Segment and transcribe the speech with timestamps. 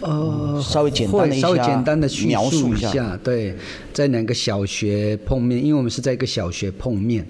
[0.00, 3.54] 呃，稍微简单的稍微简单的描述一下，对，
[3.92, 5.62] 在两个小学碰面？
[5.62, 7.26] 因为我们是在一个小学碰面，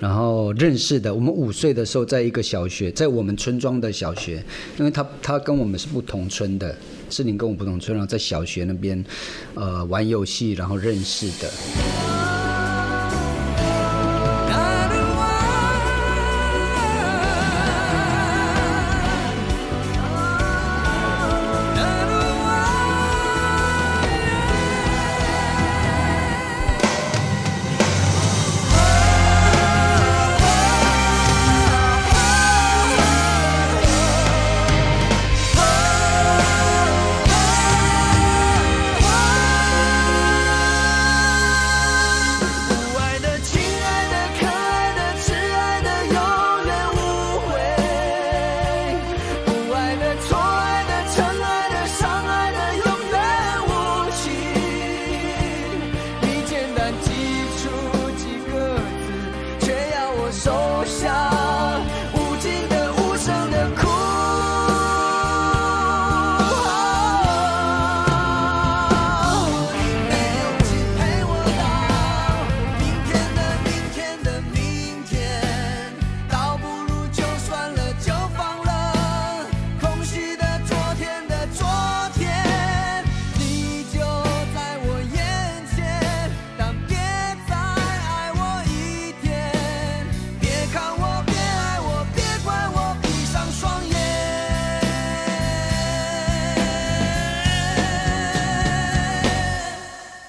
[0.00, 1.14] 然后认识的。
[1.14, 4.42] 我们五岁的时候在一个小学，在我们村庄的小学，
[4.78, 6.74] 因为他他跟我们是不同村的，
[7.10, 9.04] 是你跟我不同村，然后在小学那边，
[9.54, 12.15] 呃，玩游戏，然后认识的。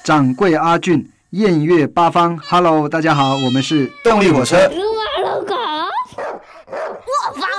[0.08, 4.56] 掌柜阿俊，艳月八方，Hello，大家好，我们是动力火车。
[4.56, 4.64] 我
[7.34, 7.52] 放了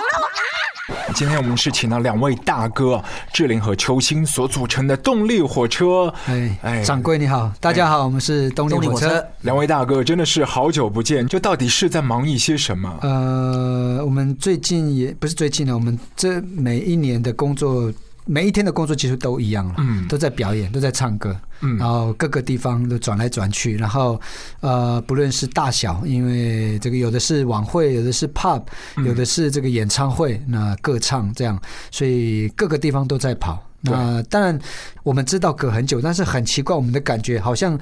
[1.15, 6.11] 今天我们是请到两位大哥志玲和邱星所组成的动力火车。
[6.25, 9.23] 哎哎，掌柜你好，大家好，我们是动力火车。
[9.43, 12.91] 两位大哥真的是好久不见，就到底是在忙一些什么？
[13.03, 17.93] 呃，我们最近也不是最近了，我们这每一年的工作。
[18.31, 19.75] 每一天的工作其实都一样了，
[20.06, 21.34] 都在表演，都在唱歌，
[21.78, 24.21] 然后各个地方都转来转去，然后
[24.61, 28.62] 呃，不论是大小，因为这个有的是晚会，有的是 pub，
[29.05, 31.59] 有的是这个演唱会，那歌唱这样，
[31.91, 33.65] 所以各个地方都在跑。
[33.81, 34.59] 那当然
[35.03, 37.78] 我们知道隔很久，但是很奇怪，我们的感觉好像。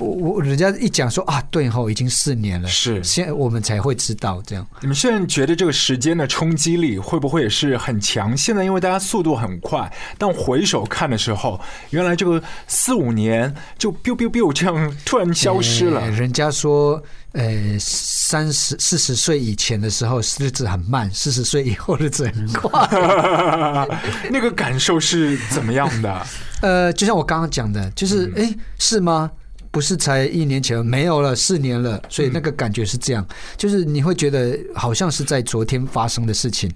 [0.00, 4.66] 我我人家一讲说啊，对吼，已经四年了，是现在我们才会知道这样。
[4.80, 8.36] 你们现在觉得这个时间的冲击力会不会也是很强？
[8.36, 11.60] 现在因为大家速度很快，但回首看的时候，
[11.90, 16.10] 原来这个四五年就 biu biu biu 这样突然消失了。
[16.10, 17.02] 人家说，
[17.32, 22.70] 呃，三十四十岁以前的时候日子很慢，四十岁以后日子很快。
[24.30, 26.26] 那个感受是怎么样的？
[26.62, 29.30] 呃，就像我刚刚讲的，就是哎，是吗？
[29.70, 33.26] 不是才一年前没有了四年了，所以那个感觉是这样，
[33.56, 36.70] 就是你会觉得好像是在昨天发生的事情。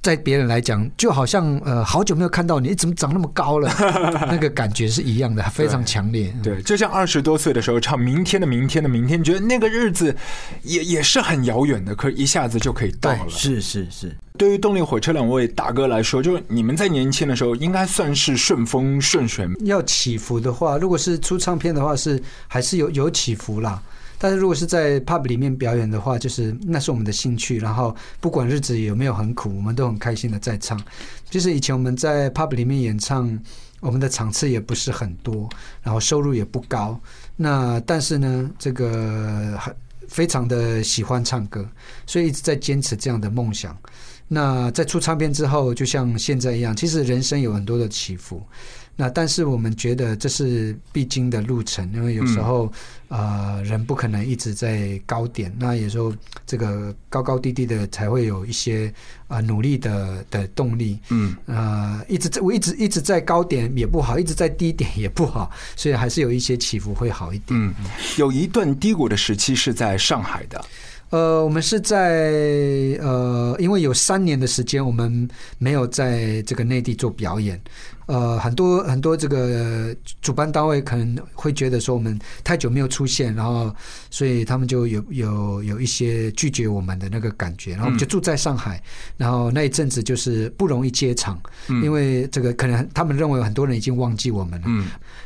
[0.00, 3.68] 在别人来讲，就好像呃，好久没有看到你，怎么长那么高了？
[4.30, 6.32] 那个感觉是一样的，非常强烈。
[6.42, 10.14] 对，就像二十多岁的时候唱《明天的明天的明天》，觉得那个日子
[10.62, 13.28] 也也是很遥远的，可一下子就可以到了。
[13.28, 14.16] 是是是。
[14.38, 19.48] 对于动力火车两位大哥来说，就是你们在年轻的时候应该算是顺风顺水。
[19.64, 23.82] 要起伏的话，如果是出唱片的话，是还是有有起伏啦。
[24.18, 30.80] 但是如果是在 pub 里面表演的话，就是那是我们的兴趣，然后不管日子有没有很苦，我们都很开心的在唱。
[31.30, 33.38] 就是以前我们在 pub 里面演唱，
[33.80, 35.48] 我们的场次也不是很多，
[35.82, 36.98] 然后收入也不高。
[37.36, 39.74] 那但是呢，这个很
[40.08, 41.64] 非常的喜欢唱歌，
[42.06, 43.76] 所以一直在坚持这样的梦想。
[44.26, 48.42] 那在出唱片之后，就像现在一样，其实人生有很多的起伏。
[49.00, 52.68] 那但是我们觉得这是必经的路程，因为有时候
[53.06, 56.12] 呃人不可能一直在高点，那有时候
[56.44, 58.92] 这个高高低低的才会有一些
[59.28, 60.98] 啊努力的的动力。
[61.10, 67.56] 嗯，呃一直在我一直一直在高点也不好，一直在低点也不好，所以还是有一些起伏会好一点。
[67.56, 67.72] 嗯，
[68.16, 70.64] 有一段低谷的时期是在上海的。
[71.10, 77.58] 呃，我们是在呃，因为有三年的时间我们没有在这个内地做表演。
[78.08, 83.74] 呃，很多很多这个主办单位可能会觉得说我们太久没有出现，然后
[84.10, 88.82] 所以他们就有有有一些拒绝我们的那个感觉，然后我们就住在上海，
[89.18, 91.38] 然后那一阵子就是不容易接场，
[91.82, 94.66] 因为这个可能他们认为很多人已经忘记我们了，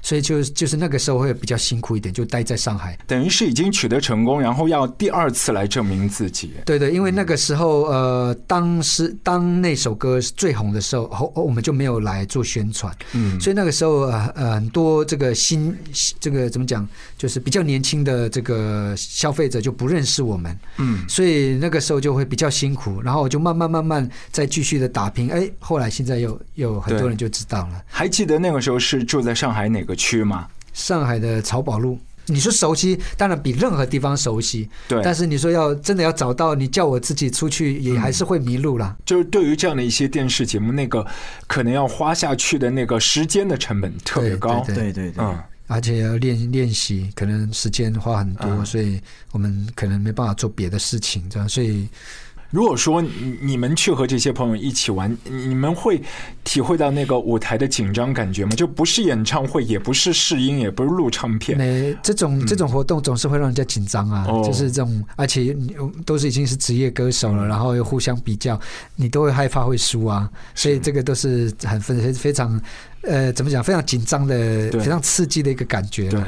[0.02, 2.98] 所以就就是那个时候会比较辛苦一点，就待在上海。
[3.06, 6.52] 等于是已经取得成功，然后要第二次来证明自己。
[6.66, 15.76] 对对，因为那个时候呃，当时当那首歌最红的时候，后我们就没有来做宣传，嗯，所以那个时候呃呃很多这个新
[16.18, 27.82] 这个怎么讲，就是比较年轻的这个消费者就不认识我们，嗯，所以那个时候就会比较辛苦，然后就慢慢慢慢再继续的打拼，哎，后来现在又又很多人就知道了。
[27.86, 30.46] 还记得那个时候是住在上海哪个区吗？
[30.72, 34.68] 上海的漕宝路，你说熟悉，当然比任何地方熟悉。
[34.88, 38.96] 对，但是你说要真的要找到，你叫我自己出去，也还是会迷路啦。
[39.04, 41.06] 就是对于这样的一些电视节目，那个
[41.46, 44.62] 可能要花下去的那个时间的成本特别高。
[44.66, 49.00] 对对对对，嗯，而且要练练习，可能时间花很多，嗯所以
[49.32, 51.48] 我们可能没办法做别的事情，这样。
[51.48, 51.86] 所以
[52.52, 56.00] 如果说你你们去和这些朋友一起玩，你们会
[56.44, 58.50] 体会到那个舞台的紧张感觉吗？
[58.50, 61.56] 就不是演唱会，也不是试音，也不是录唱片。
[61.56, 67.36] 没这种这种活动总是会让人家紧张啊，就是这种，而且你都是已经是职业歌手嗯。
[67.36, 68.60] 了，然后又互相比较，
[68.96, 72.60] 你都会害怕会输啊，所以这个都是很非非常
[73.00, 76.10] 呃怎么讲，非常紧张的、非常刺激的一个感觉。
[76.10, 76.20] 对，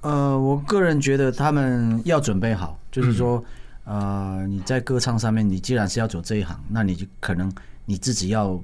[0.00, 3.44] 呃，我个人觉得他们要准备好，就是说，
[3.84, 7.52] 呃，你在歌唱上面，你既然是要走这一行，那你就可能
[7.84, 8.60] 你自己要，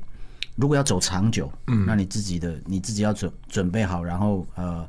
[0.57, 4.87] 如果要走长久，嗯那你自己的你自己要准准备好，然后呃，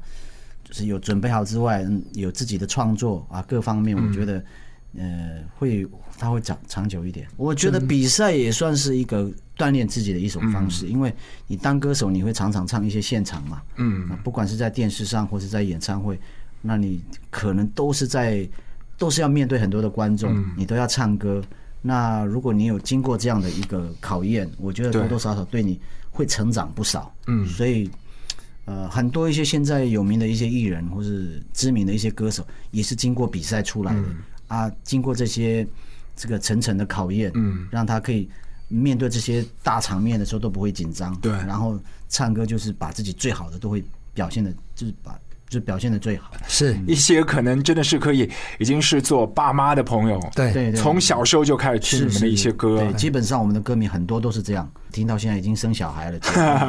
[0.63, 4.43] 就是有准备好之外，嗯有自己的创作啊，各方面，我觉得。
[4.97, 5.87] 呃，会
[6.17, 7.27] 它会长长久一点。
[7.37, 11.13] 我觉得比赛也算是一个锻炼自己的一种方式，因为
[11.45, 16.19] 你当歌手，你会常常唱一些现场嘛，嗯啊，不管是在电视上或是在演唱会，
[16.59, 18.49] 那你可能都是在
[18.99, 20.51] 都是要面对很多的观众，嗯。
[20.55, 21.41] 你都要唱歌。
[21.81, 25.79] 那如果你有经过这样的一个考验，我觉得多多少少对你
[26.11, 27.11] 会成长不少。
[27.25, 27.43] 嗯。
[27.47, 27.89] 所以
[28.65, 34.03] 呃，很多一些现在有名的一些艺人或是知名的一些歌手，也是经过比赛出来的、
[34.47, 35.65] 啊，经过这些
[36.15, 38.29] 这个层层的考验，嗯，让他可以
[38.67, 41.31] 面对这些大场面的时候都不会紧张，对。
[41.31, 41.79] 然后
[42.09, 45.17] 唱歌就是把自己最好的都会表现的，就是把
[45.49, 46.31] 就是表现的最好。
[46.47, 46.77] 是。
[46.87, 48.29] 一些可能真的是可以
[48.59, 50.53] 已经是做爸妈的朋友，对。
[50.53, 56.19] 对对，从小时候就开始听你们的一些歌对，，基本上我们的歌迷很多都是这样，听到现在已经生小孩了，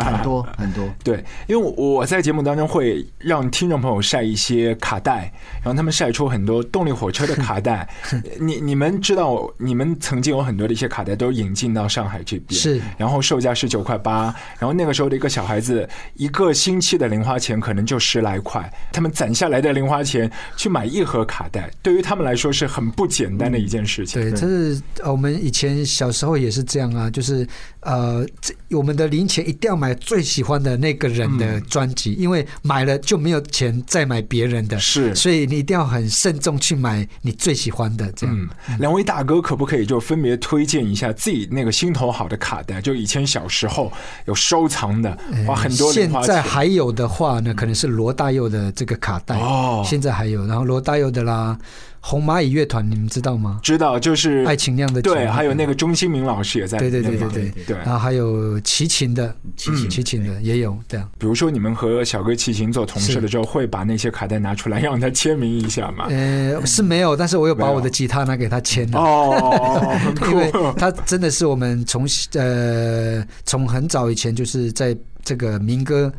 [0.00, 0.88] 很多 很多。
[1.02, 5.32] 对，因为我在节目当中会让听众朋友晒一些卡带，
[5.62, 7.88] 然后他们晒出很多动力火车的卡带。
[8.38, 24.20] 你你们知道，你们曾经有很多的一些卡带都引进到上海这边，是然后售价是九块八，然后那个时候的一个小孩子一个星期的零花钱可能就十来块，他们攒下来的零花钱去买一盒卡带，对于他们来说是很不简单的一件事情。
[24.20, 27.46] 对，这是呃我们以前小时候也是这样啊，就是
[27.80, 38.36] 呃，这我们的零钱一定要买最喜欢的那个人的专辑，因为买了就没有钱再买别人的，是所以你一定要很慎重去买你最喜欢的，这样。
[38.38, 42.80] 嗯，两位大哥可不可以就分别推荐一下自己那个心头好的卡带？
[42.80, 43.90] 就以前小时候
[44.26, 46.22] 有收藏的，花很多零现。
[46.22, 51.58] 在还有的话呢，可能是罗大佑的这个卡带，哦现在还有，然后罗大佑的啦，
[52.02, 53.60] 红蚂蚁乐团，你们知道吗？
[53.62, 56.90] 知道就是爱情酿的酒对，还有那个钟兴明老师也在对。
[56.90, 57.76] 对对对对对。
[57.76, 61.08] 然后还有齐秦的，齐秦齐秦的也有这样。
[61.18, 66.06] 比如说你们和小哥齐秦做同事的时候，会把那些卡带拿出来让他签名一下吗？
[66.08, 68.98] 呃，是没有，但是我有把我的吉他拿给他签了。
[68.98, 70.50] 哦， 很因为。
[70.78, 76.10] 他真的是我们从呃从很早以前就是在这个民歌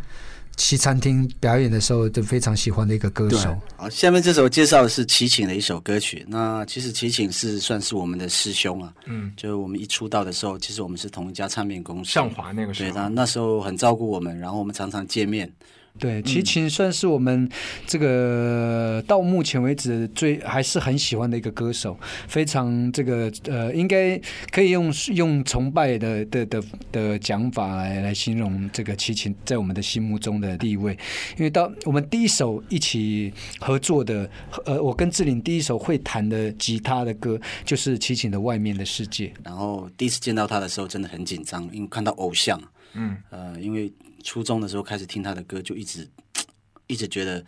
[0.61, 3.57] 西餐厅表演的时候就非常喜欢的一个歌手。
[3.75, 6.23] 好，下面这首介绍的是齐秦的一首歌曲。
[6.27, 12.11] 那其实齐秦是算是我们的师兄啊，嗯，就是我们一出道的时候，其实我们是同一家唱片公司。
[12.11, 15.51] 向华那个时候对，候他，那时候很照顾我们，然后我们常常见面。
[15.99, 17.47] 对，齐秦算是我们
[17.85, 24.19] 这个到目前为止最还是很喜欢的一个歌手，非常这个呃，应该
[24.51, 30.97] 可以用用崇拜的的的的讲法来来形容这个齐秦在我们的心目中的地位。
[31.37, 34.29] 因为到我们第一首一起合作的，
[34.65, 39.27] 呃，我跟志玲第一首会弹的吉他的歌就是齐秦的《外面的世界》。
[39.43, 42.59] 然后第一次见到他的时候，真的很紧张，因为看到偶像。
[42.93, 43.89] 嗯，呃，因为
[44.21, 46.07] 初中的时候开始听他的歌，就一直
[46.87, 47.45] 一直觉得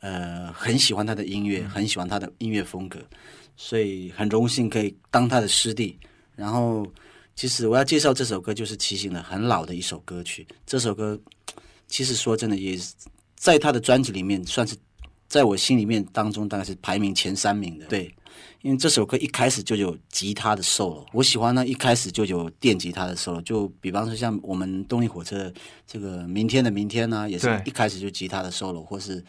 [0.00, 2.98] 呃很喜欢他的音乐，很喜欢他的音乐风格，
[3.56, 5.98] 所以很荣幸可以当他的师弟。
[6.34, 6.86] 然后，
[7.34, 10.46] 其实我要介绍这首歌，就是齐秦的很老的一首歌曲。
[10.66, 11.18] 这首歌
[11.88, 12.92] 其实说真的，也是
[13.36, 14.76] 在他的专辑里面算是
[15.28, 17.86] 在我心里面当中大概是排名前三名的。
[17.86, 18.14] 对，
[18.66, 25.52] 因为这首歌一开始就有吉他的 solo，我喜欢呢一开始就有电吉他的 solo，就比方说像我们动力火车
[25.86, 29.24] 这个明天的明天呢、也是一开始就吉他的 solo，或是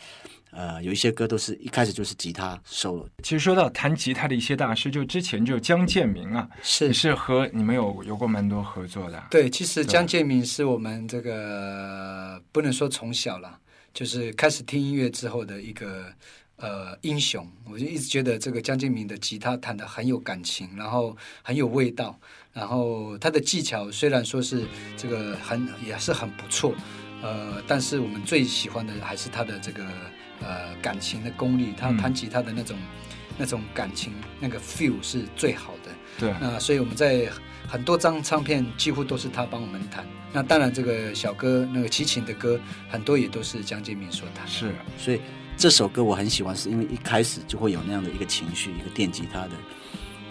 [0.50, 6.92] 呃，有一些歌都是一开始就是吉他 solo，其实说到弹吉他的一些大师，就之前就江建明啊，是。
[6.92, 9.24] 是和你们有有过蛮多合作的。
[9.30, 13.60] 对，其实江建明是我们这个不能说从小了，
[13.94, 16.06] 就是开始听音乐之后的一个
[16.58, 17.48] 呃英雄。
[17.66, 22.20] 我就一直觉得这个江建明的吉他弹的很有感情，然后很有味道，
[22.54, 26.74] 然后他的技巧虽然说是这个很也是很不错，
[27.22, 29.84] 呃，但是我们最喜欢的还是他的这个
[30.42, 32.78] 呃感情的功力，他嗯弹吉他的那种、
[33.38, 35.92] 那种感情那个 feel 是最好的。
[36.20, 37.30] 对，那所以我们在
[37.68, 40.06] 很多张唱片几乎都是他帮我们弹。
[40.34, 42.60] 那当然，这个小哥那个齐秦的歌
[42.90, 44.48] 很多也都是江建明所弹。
[44.48, 45.22] 是所以
[45.58, 49.50] 这首歌我很喜欢，是因为一开始就会有那样的一个情绪，一个电吉他的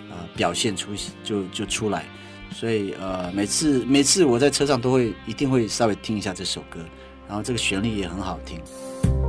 [0.09, 0.91] 呃表现出
[1.25, 2.05] 就就出来，
[2.53, 6.79] 所以呃每次每次我在车上都会一定会稍微听一下这首歌，
[7.27, 8.61] 然后这个旋律也很好听。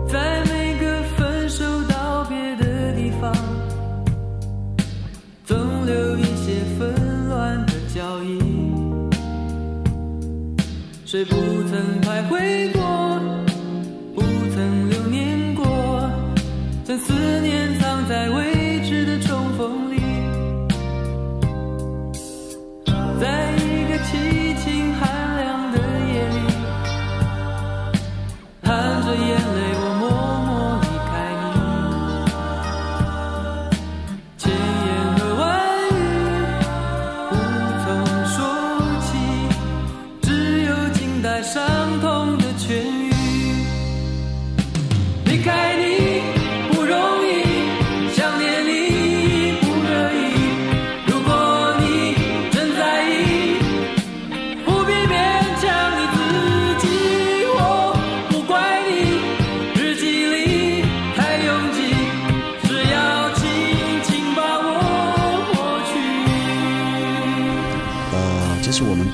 [0.08, 3.34] 在每个分手道别的地方，
[5.46, 8.38] 总留一些纷乱的脚印。
[11.06, 12.72] 谁不曾徘徊
[17.28, 17.57] 将思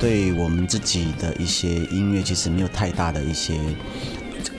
[0.03, 3.57] 对我们自己的一些音乐其实没有太大的一些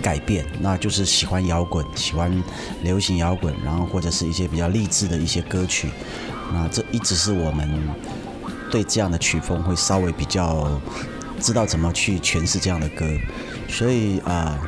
[0.01, 2.43] 改变，那就是喜欢摇滚，喜欢
[2.83, 5.91] 流行摇滚，然后或者是一些比较励志的一些歌曲，
[6.51, 7.69] 那这一直是我们
[8.71, 10.81] 对这样的曲风会稍微比较
[11.39, 13.07] 知道怎么去诠释这样的歌，
[13.69, 14.59] 所以啊，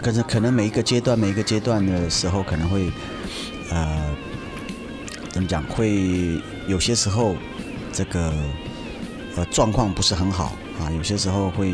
[0.00, 2.92] 可是可能每一个阶段每一个阶段的时候可能会
[3.70, 4.16] 呃
[5.30, 7.34] 怎么讲，会有些时候
[7.92, 8.32] 这个
[9.36, 11.72] 呃状况不是很好啊，有些时候会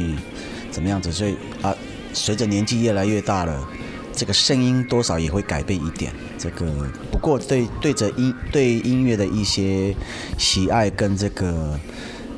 [0.70, 1.74] 怎么样子，所以啊，
[2.12, 3.68] 随着年纪越来越大了，
[4.12, 6.12] 这个声音多少也会改变一点。
[6.38, 9.94] 这个不过对对着音对音乐的一些
[10.36, 11.78] 喜爱跟这个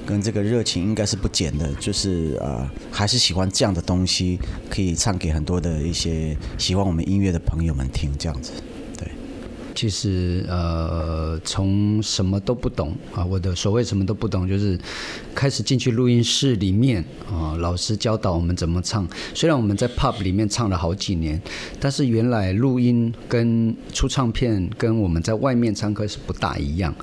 [0.07, 4.39] 跟这个热情应该是不减的，就是啊还是喜欢这样的东西，
[4.69, 8.53] 可以唱给很多的一些喜欢我们音乐的朋友们听，这样子。
[9.75, 14.79] 其实呃，从什么都不懂啊，我的所谓什么都不懂，就是
[15.35, 19.07] 开始进去录音室里面啊，老师教导我们怎么唱。
[19.35, 21.41] 虽然我们在 pub 里面唱了好几年，
[21.81, 26.95] 但是原来录音跟出唱片跟我们在外面唱歌是不大一样。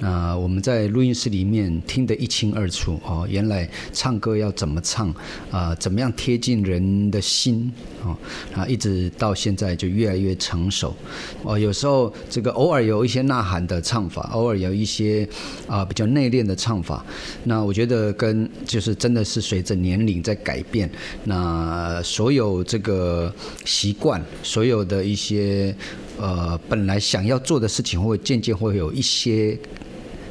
[0.00, 5.14] 那我们在录音室里面听得一清二楚哦，原来唱歌要怎么唱
[5.50, 8.16] 啊、怎么样贴近人的心哦，
[8.54, 10.94] 啊，一直到现在就越来越成熟。
[11.42, 15.28] 哦，有时候这个偶尔有一些呐喊的唱法，偶尔有一些
[15.66, 17.04] 啊、比较内敛的唱法。
[17.44, 20.90] 那我觉得跟就是真的是随着年龄在改变，
[21.24, 23.32] 那所有这个
[23.64, 25.74] 习惯，所有的一些
[26.18, 29.58] 呃本来想要做的事情，会渐渐会有一些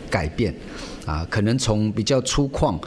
[0.09, 0.53] 改变。
[1.05, 2.81] 啊，可能从比较粗犷，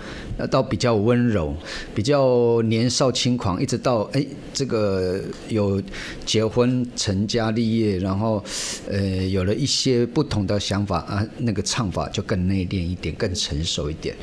[0.46, 1.54] 到比较温柔，
[1.94, 5.82] 比较年少轻狂，一直到哎，这个有
[6.24, 8.42] 结婚成家立业，然后
[8.88, 14.14] 呃，有了一些不同的想法啊，那个唱法就更内敛一点，更成熟一点。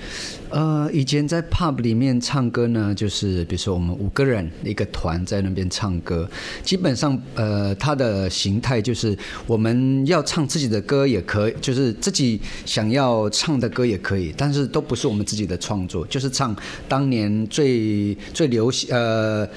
[0.51, 6.29] 呃，以前在 pub 里面唱歌呢，就是比如说我们五个人一个团在那边唱歌，
[6.63, 9.17] 基本上呃，它的形态就是
[9.47, 16.55] 我们要唱自己的歌也可以，就是自己想要唱的歌也可以，但是都不是我们自己的创作，就是唱
[16.87, 19.47] 当年最最流行呃。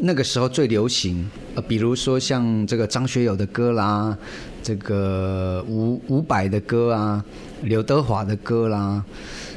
[0.00, 4.18] 那个时候最流行，呃，比如说像这个张学友的歌啦，
[4.60, 7.24] 这个伍伍佰的歌啊，
[7.62, 9.04] 刘德华的歌啦，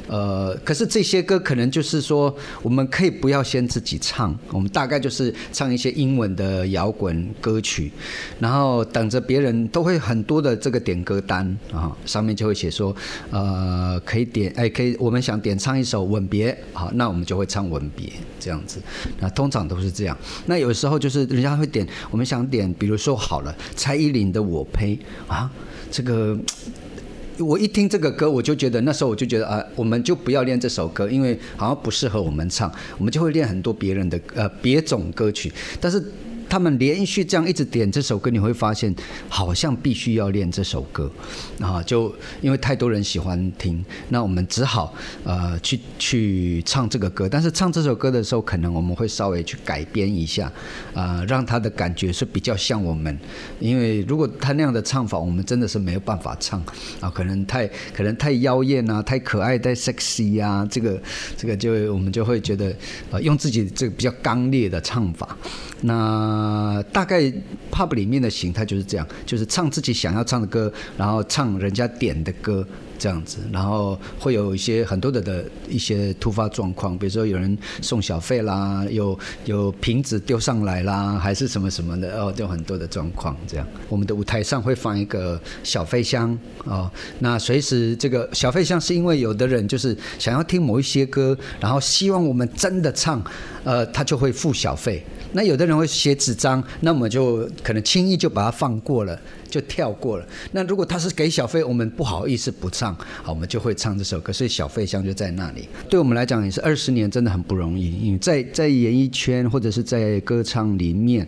[0.08, 7.92] 呃，可是这些歌可能就是说，我们可以不要先自己唱，我们大概就是唱一些英文的摇滚歌曲，
[8.40, 12.94] 然后等着别人都会很多的这个点歌单啊，上面就会写说，
[13.30, 18.06] 呃，可以点，哎，可以，我们想点唱一首《吻别》，好，那我们就会唱《吻别》
[18.40, 18.80] 这样子，
[19.20, 20.16] 那通常都是这样。
[20.46, 24.96] 那有时候就是人家会点，我们想点，比如说好了，蔡依林的《我呸》
[25.32, 25.50] 啊，
[25.90, 26.34] 这个。
[27.38, 36.02] 我一听这个歌，我就觉得那时候我就觉得啊，我们就不要练这首歌，因为好像不适合我们唱，我们就会练很多别人的呃别种歌曲，但是。
[36.48, 38.94] 他们连续这样一直点这首歌，你会发现
[39.28, 41.10] 好像必须要练这首歌
[41.60, 41.82] 啊！
[41.82, 47.28] 就因为太多人喜欢听，那我们只好呃去去唱这个歌。
[47.28, 50.50] 但是唱这首歌的时候，可能我们会稍微去改编一下，
[50.94, 53.16] 啊，让他的感觉是比较像我们。
[53.60, 56.62] 因为如果他那样的唱法，我们真的是没有办法唱
[57.00, 61.00] 啊，可能太可能太妖艳啊，太可爱，太 sexy 啊，这个
[61.36, 62.74] 这个就我们就会觉得
[63.10, 65.36] 呃，用自己这个比较刚烈的唱法。
[65.80, 66.37] 那
[66.92, 67.32] 大概
[67.70, 72.66] pub 里面的形态就是这样，就是唱自己想要唱的歌，然后唱人家点的歌。
[72.98, 83.66] 这样子，然后会有一些很多的的一些突发状况，比如说有人送小费啦，有有瓶子丢上来啦，还是什么什么的哦，就很多的状况这样。
[83.88, 86.90] 我们的舞台上会放一个小费箱哦，
[87.20, 93.22] 那随时这个小费箱是因为有的人就是想要听某一些歌，然后希望我们真的唱，
[93.64, 95.04] 呃，他就会付小费。
[95.32, 100.26] 那有的人会写纸张，那我们就可能轻易就把它放过了，就跳过了。
[100.52, 104.32] 那如果他是给小费，我们不好意思不唱，好，我们就会唱这首歌。
[104.32, 105.68] 所以小费箱就在那里。
[105.88, 107.92] 对我们来讲也是二十年，真的很不容易。
[108.00, 111.26] 因为在在演艺圈或者是在歌唱里面，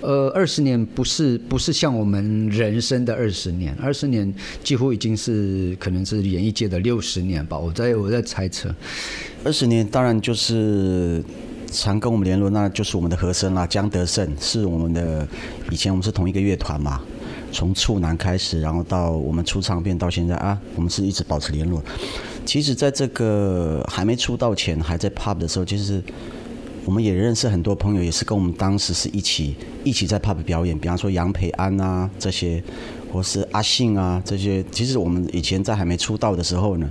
[0.00, 7.58] 呃，二十年不是不是像我们人生的二十年，二十年几乎已经是可能是演艺界的六十年吧。
[7.58, 8.74] 我在我在猜测，
[9.44, 11.22] 二十年当然就是。
[11.70, 15.28] 常跟我们联络，那就是我们的和声啦，江德胜是我们的，
[15.70, 17.02] 以前我们是同一个乐团嘛，
[17.58, 21.82] 从处男开始，然后到我们出唱片到现在啊，我们是一直保持联络。
[22.46, 26.00] 其实，在这个还没出道前，还在 pub 的时候，其实
[26.84, 32.62] 我们也认识很多朋友，也是跟我们当时是一起一起在 pub 表演，比方说杨培安啊这些，
[33.12, 34.64] 或是阿信啊这些。
[34.70, 36.88] 其实我们以前在还没出道的时候呢。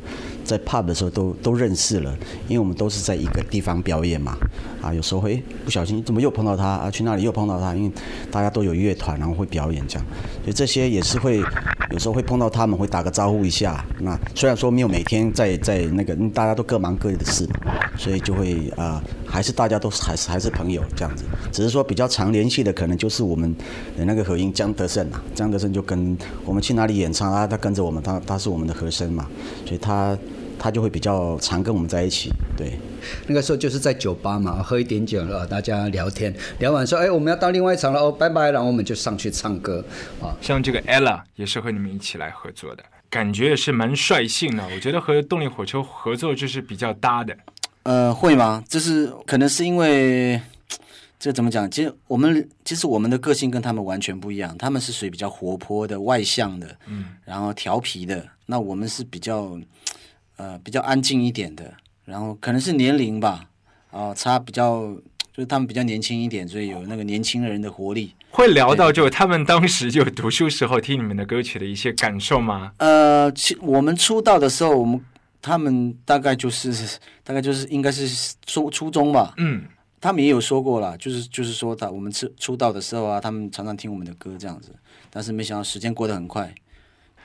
[0.47, 4.37] 在 pub 的时候都都认识了，因为我们都是在一个地方表演嘛，
[4.81, 6.65] 啊，有时候会不小心怎么又碰到他？
[6.65, 7.91] 啊，去那里又碰到他，因为
[8.31, 10.05] 大家都有乐团，然后会表演这样，
[10.43, 11.43] 所以这些也是会
[11.91, 13.83] 有时候会碰到他们，会打个招呼一下。
[13.99, 17.45] 那虽然说没有每天在在那个，大家都各忙各的事，
[17.97, 23.53] 所以就会啊，还是大家都还是还是朋友这样子，只是说比较常联系的可能就是我们
[23.97, 29.27] 的那个和音江德胜啊，江德胜就跟我们去哪里演唱啊，他跟着我们，他他是我们的和声嘛，
[29.65, 30.17] 所以他。
[30.59, 32.77] 他就会比较常跟我们在一起，对。
[33.25, 39.83] 那个时候就是在酒吧嘛，喝一点酒了，大家聊天，聊完说，哎，我们要到另外一场了，哦，拜拜，然后我们就上去唱歌
[40.21, 40.35] 啊。
[40.41, 44.63] 像这个 ella 也是和你们一起来合作的，感觉也是蛮率性的。
[44.73, 47.37] 我觉得和动力火车合作就是比较搭的。
[47.83, 48.61] 呃，会吗？
[48.67, 50.41] 就是可能是因为
[51.17, 51.69] 这怎么讲？
[51.71, 58.25] 其实我们其实我们的个性跟他们完全不一样，他们是属于比较活泼的、外向的，嗯，然后调皮的。
[58.47, 59.57] 那我们是比较。
[60.37, 61.73] 呃，比较安静一点的，
[62.05, 63.49] 然后可能是年龄吧，
[63.91, 64.81] 哦，差比较，
[65.33, 68.13] 就是他们比较年轻一点，所以有那个年轻人的活力。
[68.29, 72.71] 会聊到就他们当时就读书时候听你们的歌曲的一些感受吗？
[72.77, 75.03] 呃，其我们出道的时候，我们
[75.41, 79.33] 他们大概就是大概就是应该是初初中吧。
[79.37, 79.63] 嗯，
[79.99, 84.71] 他们也有说过了，就是就是说他我们出出道的时候啊，他们常常听我们的歌这样子，
[85.09, 86.53] 但是没想到时间过得很快。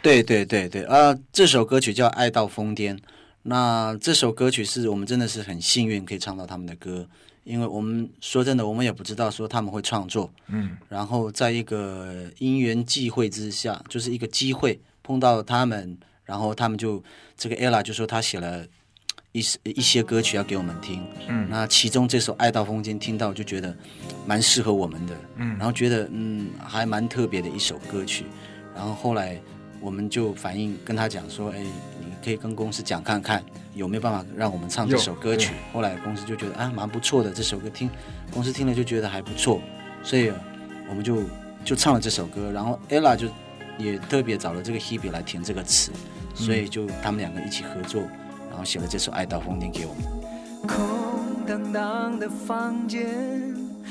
[0.03, 2.97] 对对对对，啊，这首歌曲叫《爱到疯癫》。
[3.45, 7.09] 那这首歌曲是我们真的是很幸运可以唱到他们的歌，
[7.45, 10.29] 因为我们说真的，我们也不知道说他们会创作。
[10.49, 10.77] 嗯。
[10.89, 17.03] 然后在一个因缘际会之下，就是一个机会碰到他们，然后他们就
[17.37, 18.65] 这个 ella 就说他写了
[19.31, 21.05] 一一些歌曲要给我们听。
[21.29, 21.49] 嗯。
[21.49, 23.77] 那其中这首《爱到疯癫》听到就觉得
[24.27, 25.17] 蛮适合我们的。
[25.37, 25.57] 嗯。
[25.59, 28.25] 然后觉得嗯还蛮特别的一首歌曲，
[28.75, 29.41] 然后后来。
[29.83, 33.43] 我们就反映跟他讲说，哎，你可以跟公司讲看看
[33.75, 35.55] 有没有办法让我们唱这首歌曲。
[35.73, 37.91] 后来公司就觉得啊，蛮不错的这首歌，听
[38.33, 39.61] 公司听了就觉得还不错，
[40.05, 40.33] 所以
[40.89, 41.25] 我们就
[41.65, 42.53] 就唱了这首歌。
[42.53, 43.27] 然后 ella 就
[43.77, 45.91] 也特别找了这个 Hebe 来填这个词，
[46.33, 48.03] 所以就他们两个一起合作，
[48.49, 50.05] 然后写了这首《爱到疯癫》给我们。
[50.69, 53.05] 空荡荡的房间，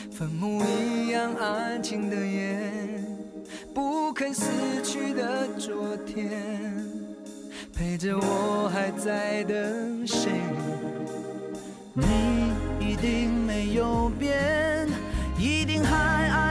[0.10, 2.72] 坟墓一样安静的夜。
[3.74, 4.46] 不肯死
[4.84, 6.30] 去的昨天，
[7.74, 10.32] 陪着我还在等谁？
[11.94, 14.88] 你一定没有变，
[15.38, 16.51] 一定还爱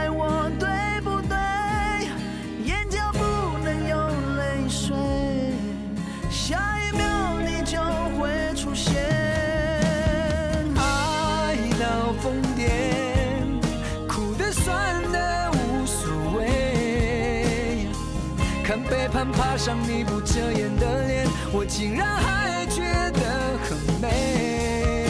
[18.71, 22.81] 看背叛爬上你不遮掩的脸，我竟然还觉
[23.11, 25.07] 得很美。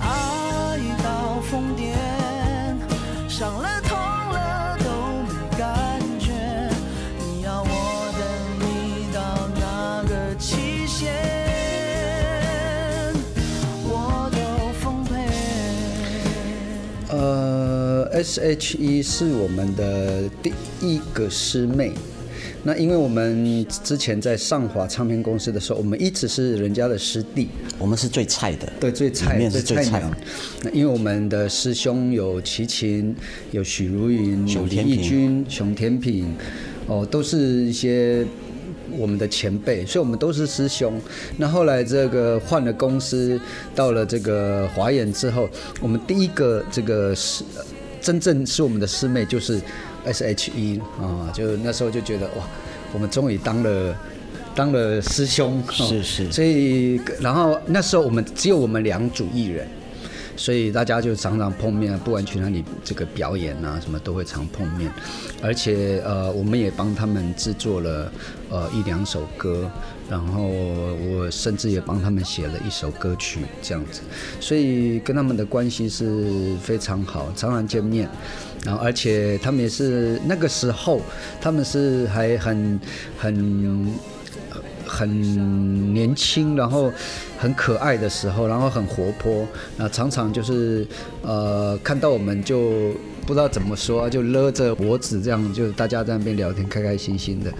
[0.00, 1.94] 爱到疯癫，
[3.28, 4.90] 伤了痛了都
[5.22, 6.32] 没感觉。
[7.20, 8.20] 你要我等
[8.58, 9.22] 你到
[9.54, 11.14] 哪个期限，
[13.84, 14.38] 我都
[14.80, 15.12] 奉陪。
[17.16, 21.92] 呃，S.H.E 是我们的第一个师妹。
[22.66, 27.48] 那因为我们之前在上华唱片公司的时候，我们一直是人家的师弟，
[27.78, 30.10] 我们是最菜的，对，最菜里面最是最菜鸟。
[30.62, 33.14] 那因为我们的师兄有齐秦，
[33.50, 36.34] 有许茹芸，有李熊天平翊君、熊天平，
[36.86, 38.24] 哦，都是一些
[38.96, 40.98] 我们的前辈，所以我们都是师兄。
[41.36, 43.38] 那后来这个换了公司，
[43.74, 45.46] 到了这个华研之后，
[45.82, 47.44] 我们第一个这个师，
[48.00, 49.60] 真正是我们的师妹就是
[50.04, 52.44] S.H.E 啊，就那时候就觉得哇，
[52.92, 53.96] 我们终于当了。
[54.56, 59.66] 当了师兄，哦是是所以然后那时候我们只有我们两组艺人，
[60.36, 64.88] 所以大家就常常碰面，不管去哪里这个表演啊什么都会常碰面，
[65.42, 68.12] 而且呃我们也帮他们制作了
[68.48, 69.68] 呃一两首歌，
[70.08, 74.02] 然后我甚至也帮他们写了一首歌曲这样子，
[74.38, 78.08] 所以跟他们的关系是非常好，常常见面。
[78.64, 81.00] 然后，而且他们也是那个时候，
[81.40, 82.80] 他们是还很
[83.18, 83.94] 很
[84.86, 86.90] 很年轻，然后
[87.38, 89.46] 很可爱的时候，然后很活泼，
[89.76, 90.86] 那常常就是
[91.22, 92.92] 呃看到我们就
[93.26, 97.52] 不知道怎么说，就勒着脖子这样，就大家在那边聊天，开开心心的。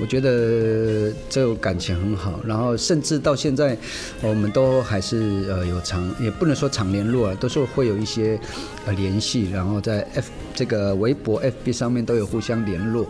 [0.00, 3.76] 我觉得这感情很好，然后甚至到现在，
[4.22, 8.38] 我们都还是呃有常，也不能说常联络啊，都是会有一些
[8.86, 13.06] 呃联系，然后在 F 这个微博、FB 上面都有互相联络，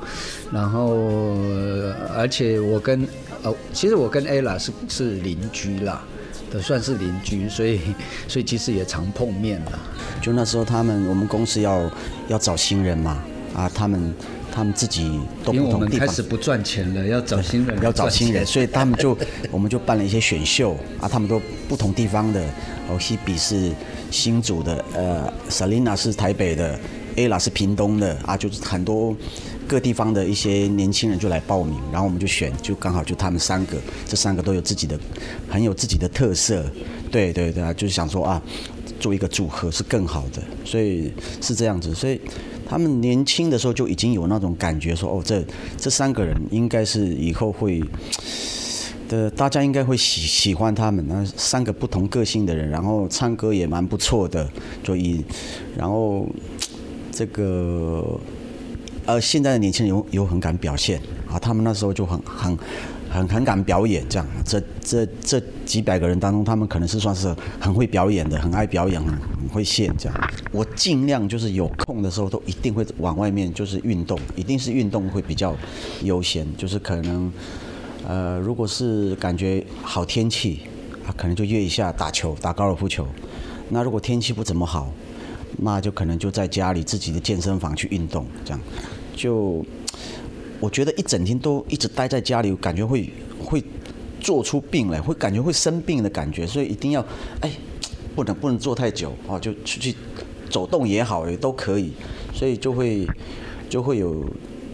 [0.51, 0.97] 然后
[2.17, 3.07] 而且我跟
[3.43, 6.03] 呃其实我跟 Ella 是是邻居啦。
[6.53, 7.81] 都算是邻居，所以
[8.29, 9.73] 所以其实也常碰面啦。
[10.21, 11.91] 就那时候他们我们公司要
[12.29, 13.23] 要找新人嘛，
[13.55, 14.15] 啊，他们
[14.53, 16.01] 他们自己都因为我不同地方。
[16.01, 19.17] 们开始不赚钱了，要找新人，要找新人，所以他们就
[19.51, 22.45] 我们就办了一些选秀啊，他们都不同地方的，
[22.89, 23.73] 哦，西比是
[24.11, 26.79] 新竹的，呃，Selina 是台北的
[27.17, 29.17] ，Ella 是屏东的啊，就是很多
[29.69, 34.99] 各地方的一些年轻人就来报名，然后我们就选，就刚好就他们三个，这三个都有自己的
[35.49, 36.65] 很有自己的特色，
[37.11, 38.43] 对对对啊，就是想说啊，
[39.01, 42.21] 做一个组合是更好的，所以是这样子，所以。
[42.65, 45.45] 他们年轻的时候就已经有那种感觉说，哦，这
[45.77, 47.83] 这三个人应该是以后会
[49.11, 51.05] 的，大家应该会喜喜欢他们。
[51.07, 54.49] 那三个不同个性的人，然后唱歌也蛮不错的，
[54.83, 55.23] 所以，
[55.77, 56.27] 然后
[57.11, 58.19] 这个
[59.07, 62.57] 呃，现在的年轻人有有很敢表现啊，他们那时候就很很
[63.11, 64.27] 很很敢表演，这样。
[64.45, 70.31] 这这这几百个人当中，他们可能是算是很会表演的，很爱表演，很很会现这样。
[70.53, 75.55] 我尽量就是有空的时候，都一定会往外面就是运动，一定是运动会比较
[76.03, 77.33] 悠闲，就是可能
[78.07, 80.61] 呃，如果是感觉好天气
[81.05, 83.07] 啊，可能就约一下打球，打高尔夫球。
[83.69, 84.93] 那如果天气不怎么好，
[85.59, 88.61] 那就可能就在家里自己的健身房去运动，这样。
[89.15, 89.65] 就
[90.59, 93.63] 我觉得一整天都一直待在家里，感觉会会
[94.21, 97.05] 做出病来，会感觉会生病的感觉，所以一定要
[97.41, 97.53] 哎，
[98.15, 99.95] 不能不能坐太久哦，就出去
[100.49, 101.93] 走动也好，也都可以，
[102.33, 103.07] 所以就会
[103.69, 104.25] 就会有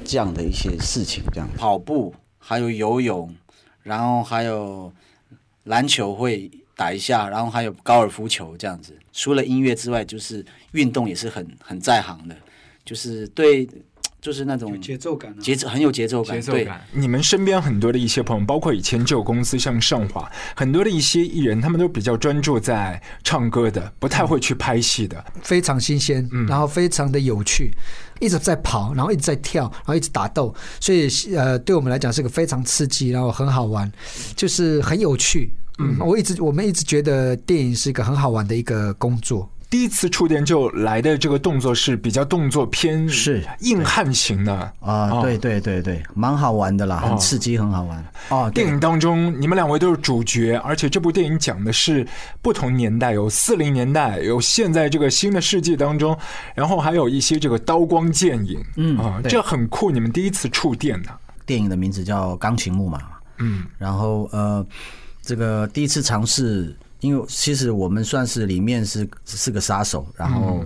[0.05, 1.49] 这样的一些事情，这样。
[1.57, 3.35] 跑步，还有游泳，
[3.83, 4.93] 然后还有
[5.64, 8.97] 篮球会打一下，然后还有高尔夫球这样子。
[9.12, 12.37] 除了音乐之外，就是运动也是很很在行的，
[12.85, 13.69] 就是对，
[14.21, 16.41] 就是那种节奏感啊节奏很有节奏感，对。
[16.41, 16.81] 节奏感。
[16.93, 25.25] 你们身边很多的一些朋友，包括以前旧公司像上华，很多的一些艺人，他们都比较专注在唱歌的，不太会去拍戏的。
[25.43, 27.73] 非常新鲜，然后非常的有趣，
[28.21, 33.91] 一直在跑，然后一直在跳，然后一直打斗，所以呃，对我们来讲是个非常刺激，然后很好玩，
[34.37, 35.51] 就是很有趣。
[35.79, 39.49] 嗯，我一直我们一直觉得电影是一个很好玩的一个工作。
[39.71, 43.47] 第一次触电就来的这个动作是比较动作偏是。
[43.61, 44.55] 硬汉型的。
[44.81, 45.21] 啊、哦。
[45.23, 47.11] 对对对对，蛮好玩的啦，哦。
[47.11, 48.05] 很刺激，很好玩。
[48.31, 52.07] 哦，电影当中，你们两位都是主角，而且这部电影讲的是
[52.41, 56.17] 不同年代，有四零年代，有现在这个新的世纪当中，
[56.55, 59.31] 然后还有一些这个刀光剑影，嗯啊，对。
[59.31, 59.91] 这很酷。
[59.91, 61.11] 你们第一次触电的，
[61.45, 62.99] 电影的名字叫《钢琴木马》。
[63.41, 64.67] 嗯，然后呃，
[65.29, 70.64] 这个第一次尝试，因为其实我们算是里面是是个杀手，然后、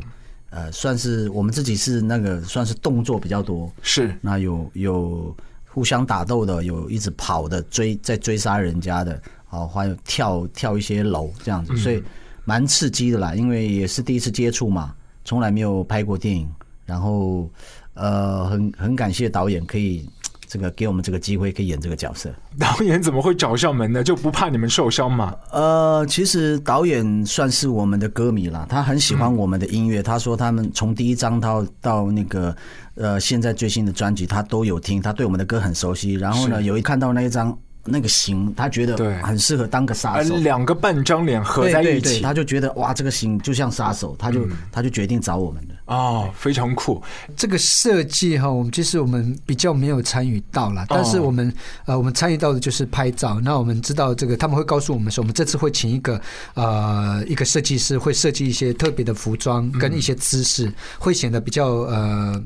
[0.50, 4.16] 呃，算是我们自己是那个算是动作比较多，是。
[4.20, 9.20] 那有有互相打斗的，有一直跑的追在追杀人家的，
[9.50, 12.00] 哦，还有跳跳一些楼这样子，所以
[12.44, 13.34] 蛮刺激的啦。
[13.34, 14.94] 因为也是第一次接触嘛，
[15.24, 16.48] 从来没有拍过电影，
[16.86, 17.50] 然后
[17.94, 20.08] 呃，很很感谢导演可以
[20.52, 22.30] 这个给我们这个机会，可以演这个角色。
[22.58, 24.04] 导演怎么会找上门呢？
[24.04, 25.34] 就不怕你们受伤吗？
[25.50, 30.02] 呃，其实导演算是我们的歌迷啦，他很喜欢我们的音乐。
[30.02, 32.54] 他说他们从第一张到到那个
[32.96, 36.12] 呃现在最新的专辑，他都有听，他对我们的歌很熟悉。
[36.12, 40.36] 然后呢，有一看到那一张那个型，他觉得很适合当个杀呃，手。
[40.36, 45.74] 两个半张脸合在一起，他就觉得哇，这个型就像杀手，他就、他就决定找我们的。
[45.86, 47.02] 哦，非常酷。
[47.36, 51.52] 这个设计哈，我们其实我们比较没有参与到啦，但是我们
[51.84, 53.40] 呃，我们参与到的就是拍照。
[53.40, 56.20] 那我们知道这个，他们会告诉我们说，我们这次会请一个
[56.54, 62.42] 呃一个设计师，会设计一些特别的服装跟一些姿势，会显得比较呃，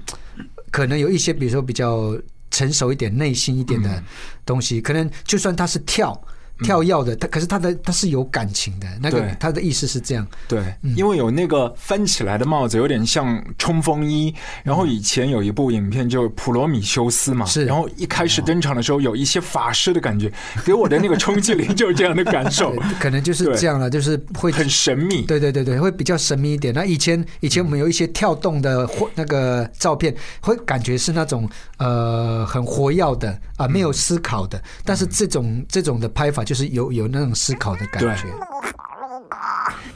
[0.71, 2.17] 可能有一些比如说比较
[2.51, 4.03] 成熟一点、内心一点的
[4.45, 6.21] 东西，可能就算他是跳。
[6.65, 10.63] 跳跃的，他可是他的他是有感情的，那个对他的意思是这样，对，
[10.97, 14.35] 因为有那个翻起来的帽子，有点像冲锋衣。
[14.65, 20.33] 然后以前有一部影片就《普罗米修斯》嘛，是然后一开始登场的时候有一些法师的感觉，
[20.65, 25.23] 给我的那个冲击力就是这样的感受， 可能就是这样了，就是会很神秘。
[25.23, 26.73] 对对对对，会比较神秘一点。
[26.75, 34.61] 那以前以前我们有一些跳动的或那个照片，会感觉是那种呃很活跃的啊，没有思考的。
[34.85, 38.29] 但是这种这种的拍法就是有有那种思考的感觉。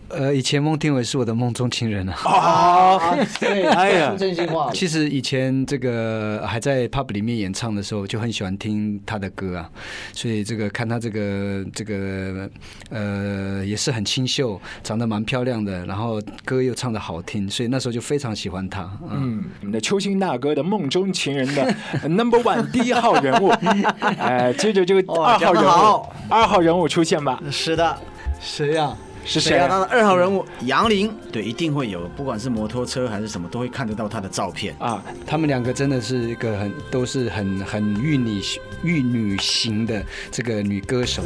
[0.08, 2.14] 呃，以前孟庭苇是我的梦中情人啊。
[2.28, 4.08] 啊，对，哎呀。
[4.08, 4.70] 说真心话。
[4.72, 9.70] 其实以前这个还在 pub 里面演唱的时候，就很喜欢听他的歌啊，
[10.12, 12.50] 所以这个看他这个这个
[12.90, 18.82] 呃也是很清秀，长得蛮漂亮的，然后歌又唱的好听，所以那时候就非常喜欢他。
[19.02, 21.74] 嗯，嗯，我们的秋兴大哥的梦中情人的
[22.08, 23.48] number one 第一号人物，
[24.18, 27.96] 哎，接着这个哇讲得二号人物，二号人物出现吧，是的，
[28.40, 28.92] 谁呀、
[29.24, 29.68] 是谁谁啊？
[29.68, 34.74] 他的二号人物杨林，对，一定会有，不管是摩托车还是什么，都会看得到他的照片。
[34.78, 35.02] 啊？
[35.26, 38.40] 他们两个真的是一个很都是很很玉女
[38.83, 41.22] 玉女型的这个女歌手。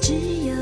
[0.00, 0.54] 只有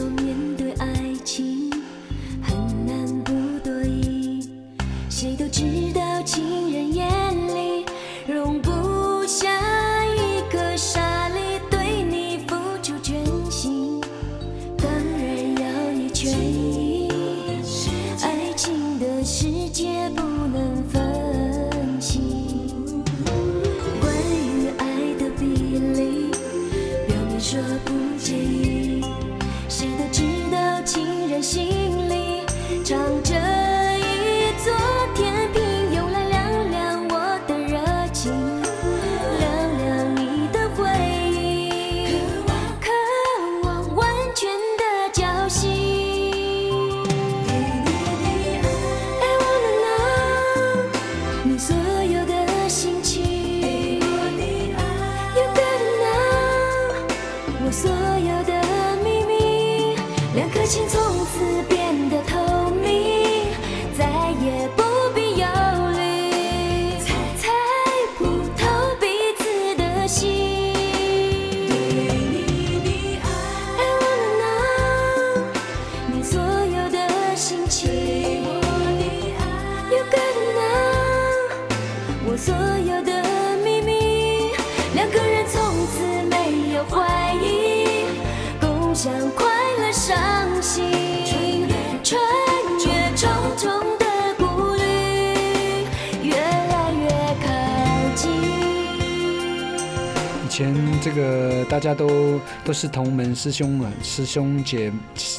[101.02, 104.92] 这个大家都都是同门师兄啊，师兄姐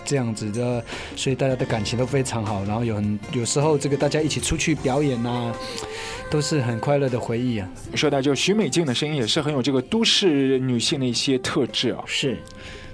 [0.04, 0.84] 这样子的，
[1.16, 2.66] 所以大家的感情都非常好。
[2.66, 5.56] 然后有很有时候这个大家一起出去表演啊，
[6.30, 7.70] 都是很快乐的回忆啊。
[7.96, 12.04] 说到就徐美静的声音也是很有这个都市女性的一些特质啊。
[12.06, 12.38] 是，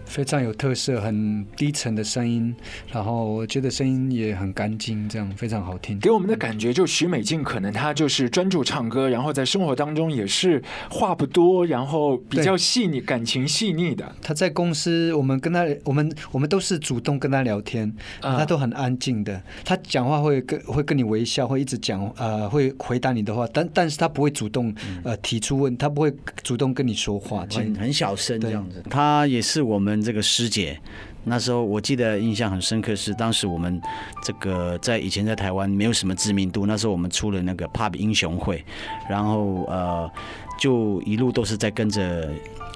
[0.09, 2.53] 非常有特色，很低沉的声音，
[2.91, 5.99] 然后我觉得声音也很干净，这样非常好听。
[5.99, 14.13] 给我们的感觉，就许美静可能她就是专注唱歌，然后在生活当中也是话不多，然后比较细腻，感情细腻的。
[14.21, 19.39] 她在公司，我们跟她，我们我们都是主动跟她聊天，她都很安静的。
[19.63, 27.45] 她讲话会跟会跟你微笑，会一直讲，呃，会回答你的话，但但是她不会主动呃提出问，她不会主动跟你说话。
[27.51, 28.83] 很很小声这样子。
[28.89, 30.79] 她也是我们这个师姐。
[31.25, 33.79] 那时候我记得印象很深刻是，当时我们
[34.23, 38.63] 这个在以前在台湾没有什么知名度，那时候我们出了那个 Pub 英雄会，
[39.09, 40.09] 然后呃
[40.57, 42.29] 就一路都是在跟着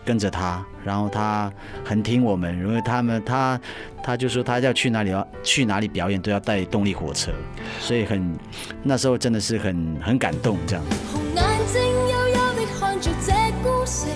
[0.06, 1.52] 跟着他，然后他
[1.86, 3.60] 很听我们，因为他们他
[4.04, 7.32] 他就说他要去哪里要去哪里表演都要带动力火车，
[7.80, 8.38] 所以很
[8.84, 10.80] 那时候真的是很很感動這樣。
[10.82, 13.34] 紅眼睛幽幽地看着這
[13.64, 14.10] 孤城，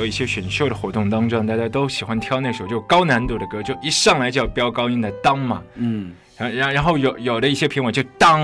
[0.00, 8.40] 多一些选秀的活动当中，大家都喜欢挑那首就高难度的歌，就一上来就要飙高音的当嘛，嗯，然然然后有有的一些评委就当，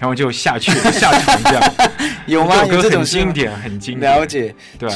[0.00, 1.74] 然后就下去了下场这样，
[2.26, 2.66] 有吗？
[2.82, 4.90] 这种经典，很经典，了解，对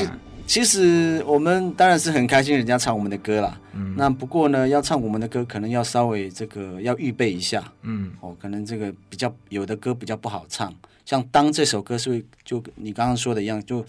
[0.49, 3.57] 其实我们当然是很开心人家唱我们的歌啦。
[3.73, 3.95] 嗯。
[3.97, 7.63] 那不过呢，要唱我们的歌，可能要稍微这个要预备一下。
[7.83, 8.11] 嗯。
[8.19, 8.35] 哦。
[8.43, 13.87] 可能这个比较有的歌比较不好唱，像《当》这首歌是就你刚刚说的一样，就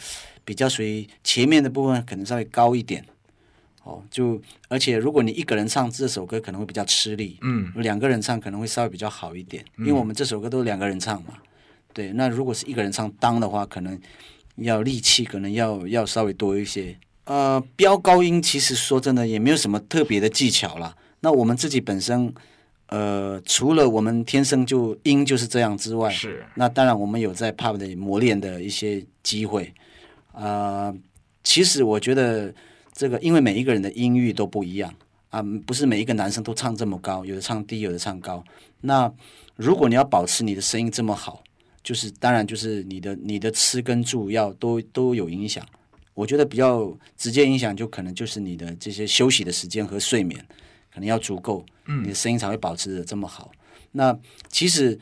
[0.52, 3.02] 比较属于前面的部分可能稍微高一点
[3.84, 4.04] 哦。
[4.12, 7.38] 就而且如果你一个人唱这首歌，可能会比较吃力。
[7.42, 11.36] 嗯两个人唱可能会稍微比较好一点，因为我们这首歌都是两个人唱嘛。
[11.94, 13.98] 对，那如果是一个人唱当的话，可能
[14.58, 16.98] 要力气可能要要稍微多一些。
[17.24, 20.94] 呃，飙高音其实说真的也没有什么特别的技巧啦。
[21.22, 22.34] 那我们自己本身，
[22.88, 29.74] 呃，除了我们天生就音就是这样之外，是那当然我们有在 pub 的磨练的一些机会。
[30.34, 30.96] 呃，
[31.44, 32.54] 其实我觉得
[32.94, 34.94] 这个，因为每一个人的音域都不一样
[35.30, 38.44] 啊，不是每一个男生都唱这么高，有的唱低，有的唱高。
[38.82, 39.12] 那
[39.56, 41.44] 如果你要保持你的声音这么好，
[41.84, 45.66] 就是当然就是你的你的吃跟住要都都有影响。
[46.14, 50.46] 我觉得比较直接影响就可能就是你的这些休息的时间和睡眠，
[50.94, 53.52] 可能要足够，你的声音才会保持的这么好。
[53.94, 54.18] 那
[54.50, 55.00] 其实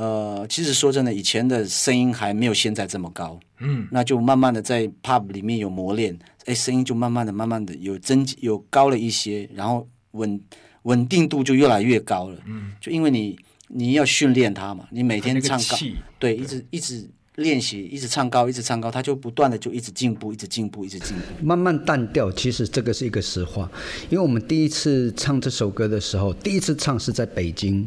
[0.00, 10.40] 呃，其实说真的，以前的声音还没有现在这么高，嗯，那就慢慢的在 pub 里面有磨练，哎，声音就慢慢的、慢慢的有增有高了一些，然后稳
[10.84, 12.38] 稳定度就越来越高了。
[12.46, 15.96] 嗯，就因为你你要训练它嘛，你每天唱高，气。
[16.18, 21.44] 对，一直一直练习，一直唱高，一直唱高，它就不断的就一直进步，一直进步，一直进步。
[21.44, 23.70] 慢慢淡掉，其实这个是一个实话，
[24.08, 27.86] 因为我们第一次唱这首歌的时候，第一次唱是在北京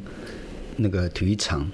[0.78, 1.70] 那个体育场，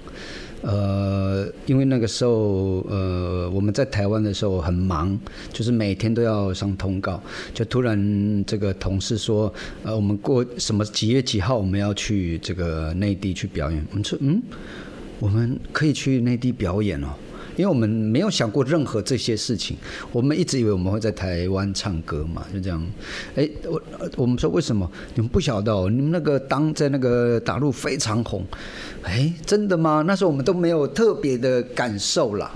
[0.62, 5.18] 呃，因为那个时候呃我们在台湾的时候很忙，
[5.52, 7.22] 就是每天都要上通告，
[7.54, 14.42] 就突然这个同事说，呃，我们过什么几月几号我们要去这个内地去表演，我们说嗯，
[15.18, 17.08] 我们可以去内地表演哦。
[17.60, 19.76] 因为我们没有想过任何这些事情，
[20.12, 22.84] 我们一直以为我们会在台湾唱歌嘛，就这样。
[23.36, 23.82] 哎，我
[24.16, 24.90] 我们说为什么？
[25.14, 28.44] 你们不晓得哦，你们那个当在那个大陆非常红，
[29.02, 30.02] 哎，真的吗？
[30.06, 32.50] 那时候我们都没有特别的感受啦。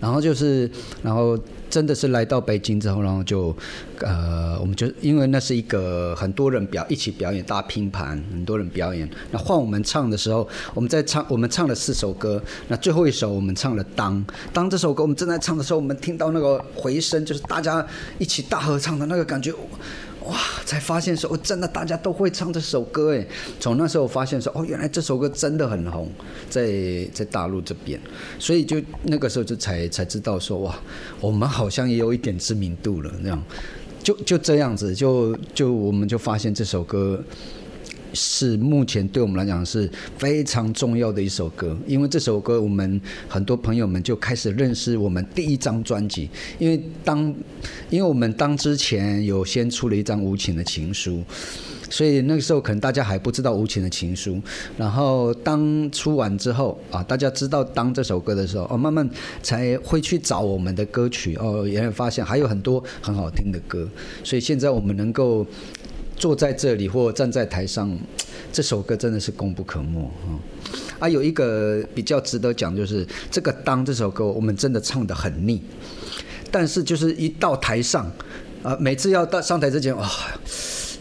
[0.00, 0.70] 然后就是，
[1.02, 1.38] 然后
[1.70, 3.54] 真的是来到北京之后，然后就，
[4.00, 9.08] 呃，我们就因为那是一个很多人表一起表演大拼盘，很多人表演。
[9.30, 14.16] 那换我们唱的时候，我们在唱，我们唱了四首歌，那最后一首我们唱了《当》。
[14.52, 17.84] 当这首歌我们正在唱的时候，我们听到那个回声，就是大家
[18.18, 19.52] 一起大合唱的那个感觉。
[20.24, 20.36] 哇！
[20.64, 23.26] 才发现说，哦，真的大家都会唱这首歌哎。
[23.60, 26.10] 从那时候发现说，哦，原来这首歌真的很红，
[26.48, 28.00] 在在大陆这边，
[28.38, 30.74] 所以就那个时候就才才知道说，哇，
[31.20, 33.42] 我们好像也有一点知名度了，那样，
[34.02, 37.22] 就就这样子，就就我们就发现这首歌。
[38.14, 47.34] 是目前对我们来讲是非常重要的一首歌，因为这首歌我们很多朋友们就开始认识我们第一张专辑，因为当
[47.90, 51.22] 因为我们当之前有先出了一张无情的情书，
[51.90, 54.40] 所以那个时候可能大家还不知道无情的情书，
[54.76, 59.08] 然后当出完之后啊，大家知道当这首歌的时候，哦，慢慢
[59.42, 63.88] 才会去找我们的歌曲，哦，原来发现还有很多很好听的歌，
[64.22, 65.46] 所以现在我们能够。
[66.16, 67.96] 坐在这里或站在台上，
[68.52, 70.38] 这首歌真的是功不可没啊。
[71.00, 75.60] 啊，有一个比较值得讲，就是这个《当》这首歌，我们真的唱得很腻，
[76.50, 78.10] 但是就是一到台上，
[78.62, 80.08] 啊，每次要到上台之前，哇、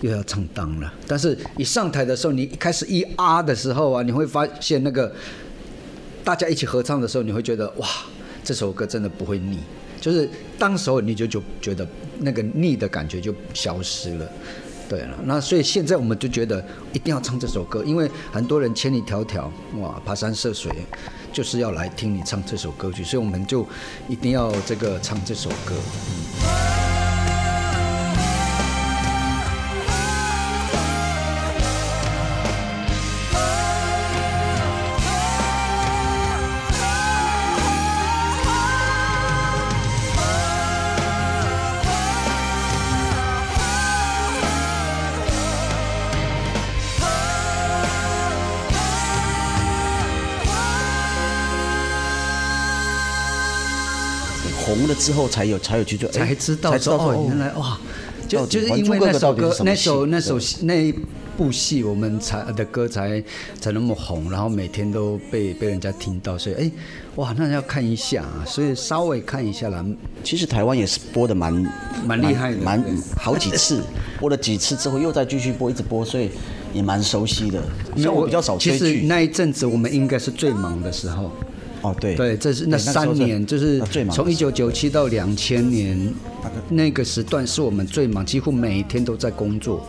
[0.01, 0.91] 又要唱《当》了。
[1.07, 5.13] 但是一上台的时候，你一开始一啊的时候啊，你会发现那个
[6.23, 7.87] 大家一起合唱的时候，你会觉得哇，
[8.43, 9.59] 这首歌真的不会腻。
[10.01, 10.27] 就是
[10.59, 11.87] 当时候你就就觉得
[12.19, 14.29] 那个腻的感觉就消失了。
[14.93, 20.71] 对了，那所以现在我们就觉得一定要唱这首歌，因为很多人千里迢迢哇爬山涉水，
[21.31, 23.65] 就是要来听你唱这首歌曲，所以我们就
[24.07, 26.92] 一定要这个唱这首歌。
[54.93, 57.79] 了之后才有才有去做，哎才知道才知道说说哦，原来哇，
[58.27, 60.93] 就就是因为那首歌、那首那首那一
[61.35, 63.21] 部戏，我们才的歌才
[63.59, 66.71] 才那么红，然后每天都被被人家听到，所以哎，
[67.15, 69.83] 哇，那要看一下啊，所以稍微看一下啦。
[70.23, 71.51] 其实台湾也是播的蛮
[72.05, 72.83] 蛮厉害的蛮
[73.17, 73.81] 好几次，
[74.19, 76.29] 播了几次之后又再继续播，一直播，所以
[76.71, 77.61] 也蛮熟悉的。
[77.95, 79.07] 因为我比较少其实追剧。
[79.07, 81.31] 那一阵子我们应该是最忙的时候。
[81.83, 82.15] 哦，对。
[82.15, 83.79] 对，这是那三年，就是
[84.11, 86.13] 从一九九七到两千年，
[86.69, 89.85] 那个时段是我们最忙，几乎每一天都在工作。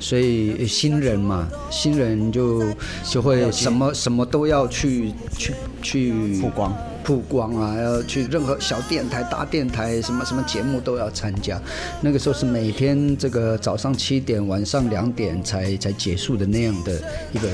[0.00, 2.62] 所以新人嘛，新人就
[3.04, 6.76] 就会什么什么都要去去去曝光
[7.06, 11.56] 曝光啊，要去任何小电台、大电台，什么什么节目都要参加。
[12.00, 17.00] 那个时候是每天这个早上七点、晚上两点才才结束的那样的
[17.32, 17.48] 一个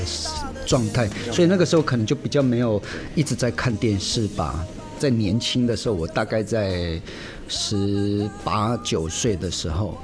[0.65, 2.81] 状态，所以那个时候可能就比较没有
[3.13, 4.65] 一直在看电视吧。
[4.97, 6.99] 在年轻的时候，我大概在
[7.47, 9.95] 十八九岁的时候。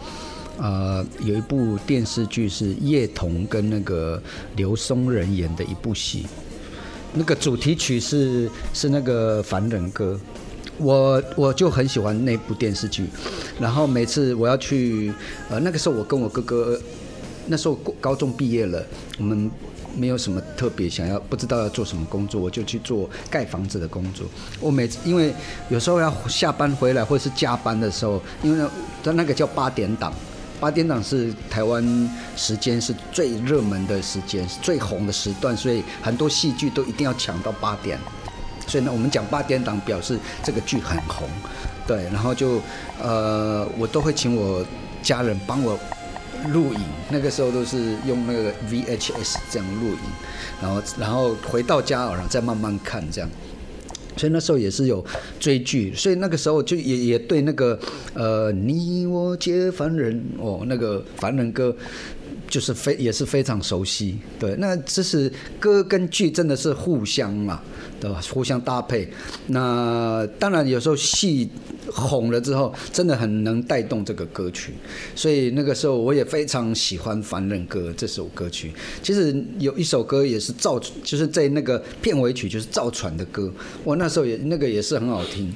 [0.62, 4.22] 呃，有一部电视剧是叶童跟那个
[4.58, 6.28] 刘松仁演的一部戏，
[7.14, 10.20] 那个主题曲是是那个《凡人歌》，
[10.78, 13.08] 我我就很喜欢那部电视剧，
[13.60, 15.12] 然后每次我要去，
[15.50, 16.80] 呃，那个时候我跟我哥哥，
[17.48, 18.86] 那时候高中毕业了，
[19.18, 19.50] 我们
[19.98, 24.28] 没有什么特别想要，不知道要做什么工作，我就去做盖房子的工作。
[24.60, 25.34] 我每次因为
[25.70, 28.70] 有时候要下班回来或者是加班的时候，因为呢，
[29.04, 30.14] 它那个叫八点档。
[30.60, 37.98] 八点档是台湾时间是最热门的时间，是最红的时段，所以很多戏剧都一定要抢到八点。
[38.68, 41.28] 所以呢，我们讲八点档表示这个剧很红，
[41.88, 42.62] 对，然后就
[43.02, 44.64] 呃，我都会请我
[45.02, 45.80] 家人帮我
[46.50, 50.00] 录影，那个时候都是用那个 VHS 这样录影，
[50.62, 53.30] 然后然后回到家然后再慢慢看这样。
[54.20, 55.04] 所以那时候也是有
[55.40, 57.80] 追剧，所以那个时候就也也对那个
[58.14, 61.74] 呃你我皆凡人哦那个凡人歌。
[62.50, 67.62] 就是非也是非常熟悉，对，那这是歌跟剧真的是互相嘛，
[68.02, 68.20] 对吧？
[68.34, 69.08] 互相搭配。
[69.48, 71.48] 那当然有时候戏
[71.92, 74.74] 红了之后，真的很能带动这个歌曲，
[75.16, 78.74] 所以那个时候我也非常喜欢《凡人歌》这首歌曲。
[79.04, 85.54] 其实有一首歌也是赵，就是在那个片尾曲就是赵传的歌，我那时候也那个也是很好听。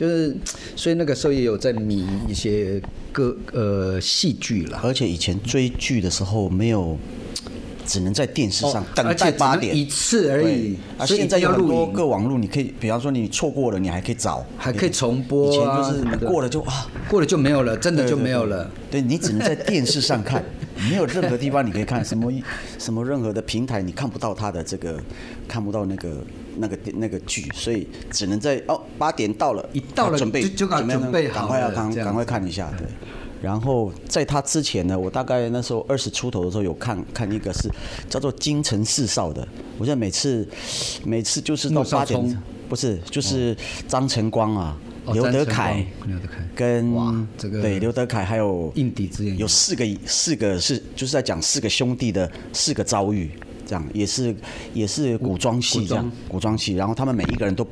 [0.00, 0.34] 就是，
[0.74, 2.80] 所以那个时候也有在迷一些
[3.12, 6.96] 歌呃戏剧了，而且以前追剧的时候没有，
[7.84, 18.70] 只能在电视上等待八点一次而已对，啊，所以现在有很多个网络，你可以，比方说你错过了，你还可以找，还可以重播以前啊就是过了就啊，过了就没有了，真的就没有了。
[18.90, 20.42] 对你只能在电视上看，
[20.88, 22.32] 没有任何地方你可以看，什么
[22.78, 24.98] 什么任何的平台你看不到他的这个，
[25.48, 26.24] 看不到那个
[26.56, 32.86] 那个那个剧，所以只能在哦八点到了，一到了啊准备就准备赶快要赶赶快看一下，对。
[33.42, 37.70] 然后在他之前呢，我大概那时候二十出头的时候有看看一个是
[38.06, 39.40] 叫做《京城四少》的，
[39.78, 40.46] 我现在每次
[41.04, 43.56] 每次就是到八点，不是就是
[43.88, 46.38] 张晨光啊，哦刘德凯刘德凯。
[46.54, 48.72] 跟这个对刘德凯还有
[49.36, 53.30] 有四个四个是就是在讲四个兄弟的四个遭遇，
[53.66, 54.34] 这样也是
[54.74, 57.66] 也是古装戏这样古装戏，然后他们每一个人都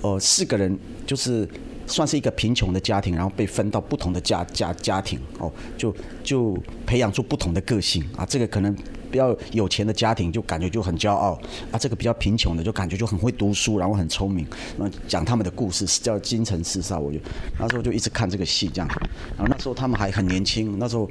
[0.00, 1.48] 呃四个人就是
[1.86, 6.56] 算是一个贫穷的家庭，然后被分到不同的家家家庭哦，就就
[6.86, 8.74] 培养出不同的个性啊，这个可能。
[9.14, 11.38] 比较有钱的家庭就感觉就很骄傲
[11.70, 14.44] 啊，这个比较贫穷的就感觉就很会读书，然后很聪明，
[14.76, 17.18] 然后讲他们的故事是叫《京城四少》，我就
[17.56, 18.88] 那时候就一直看这个戏这样，
[19.36, 21.08] 然后那时候他们还很年轻，那时候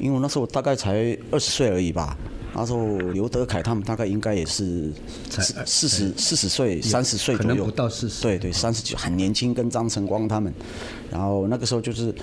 [0.00, 2.18] 因为那时候大概才二十岁而已吧。
[2.54, 4.92] 那时候刘德凯他们大概应该也是
[5.28, 10.52] 才四四十四十岁、三十岁左右，可能不到40对对，三十九很年轻，跟张晨光他们。
[11.10, 12.14] 然后那个时候就是，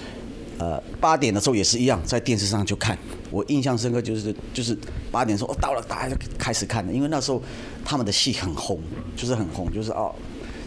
[0.57, 2.97] 呃，八点的时候也是一样，在电视上就看。
[3.29, 4.77] 我印象深刻就是就是
[5.11, 7.41] 八点说哦到了，大家就开始看了，因为那时候
[7.83, 8.79] 他们的戏很红，
[9.15, 10.13] 就是很红，就是哦，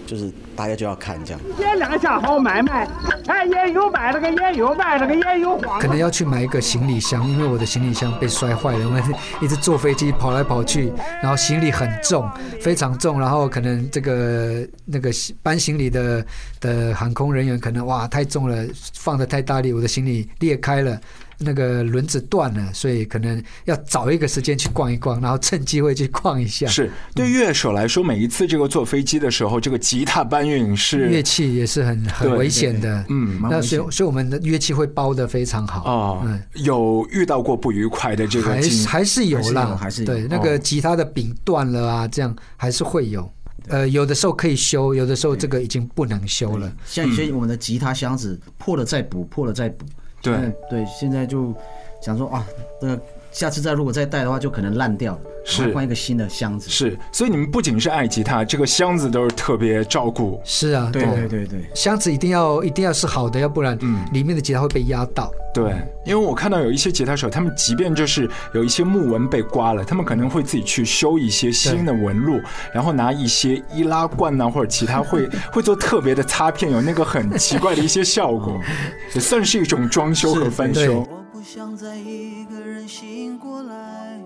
[0.06, 1.40] 就是大家就要看这样。
[1.58, 2.88] 这两下好买卖，
[3.26, 9.02] 哎，也有买了个，也有卖了个，也有黄可能要去买一个行李箱，因为我的行李箱被摔坏了，我们
[9.40, 10.92] 一直坐飞机跑来跑去，
[11.22, 12.30] 然后行李很重，
[12.60, 15.10] 非常重，然后可能这个那个
[15.42, 16.24] 搬行李的
[16.60, 20.98] 的航空人员可能哇太重了，放的太大力，我的行李裂开了。
[21.38, 26.66] 那个轮子断了，所以可能要找一个时间去逛一逛，然后趁机会去逛一下。
[26.66, 35.84] 是对乐手来说，每一次这个坐飞机的时候，这个吉他搬运是乐器也是很很危险的，嗯那所以所以我们的乐器会包的非常好。
[35.84, 40.42] 哦嗯，有遇到过不愉快的这个还是还是有啦，还是还是对那哦。
[40.42, 43.30] 个吉他的柄断了啊，这样还是会有。
[43.68, 46.70] 呃，有的时候可以修，有的时候这个已经不能修了。
[46.84, 49.86] 像有些我们的吉他箱子破了再补，破了再补。
[50.24, 50.52] 对。
[50.68, 51.54] 对，现在就
[52.00, 52.44] 想说啊，
[52.80, 52.98] 这
[53.34, 55.72] 下次再如果再带的话，就可能烂掉了，是。
[55.74, 56.70] 换一个新的箱子。
[56.70, 60.40] 是，所以你们不仅是爱吉他，这个箱子都是特别照顾。
[60.44, 61.02] 是啊，对。
[61.02, 61.28] 对。
[61.28, 64.04] 对对，箱子一定要一定要是好的，要不然嗯。
[64.12, 65.32] 里面的吉他会被压到。
[65.52, 65.74] 对，
[66.06, 72.40] 因为我看到有一些吉他手，他们即便就是有一些木纹被刮了，他们可能会自己去修一些新的纹路，
[72.72, 78.60] 然后拿一些易拉罐呐、或者其他会 会做特别的擦片，有那个很奇怪的一些效果，
[79.14, 81.04] 也算是一种装修和翻修。
[81.44, 84.18] 不想再一个人醒过来，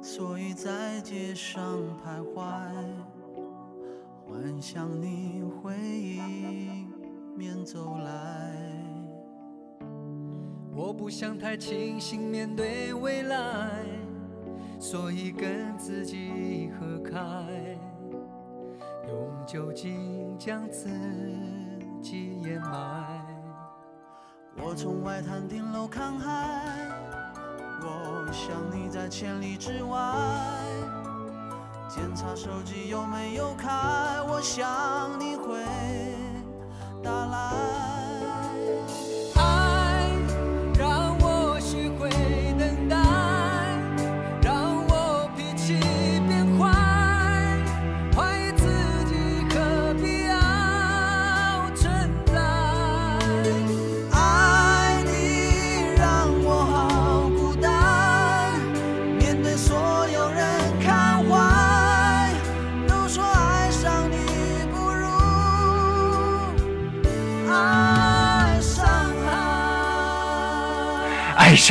[0.00, 2.42] 所以在街上徘徊，
[4.26, 6.90] 幻想你会迎
[7.36, 8.50] 面走来。
[10.74, 13.84] 我不想太清醒面对未来，
[14.80, 17.78] 所以跟自己合开，
[19.06, 20.88] 用酒精将自
[22.00, 23.11] 己掩埋。
[24.56, 26.48] 我从外滩顶楼看海，
[27.80, 29.98] 我想你在千里之外。
[31.88, 33.68] 检查手机有没有开，
[34.28, 35.62] 我想你会
[37.02, 37.71] 打来。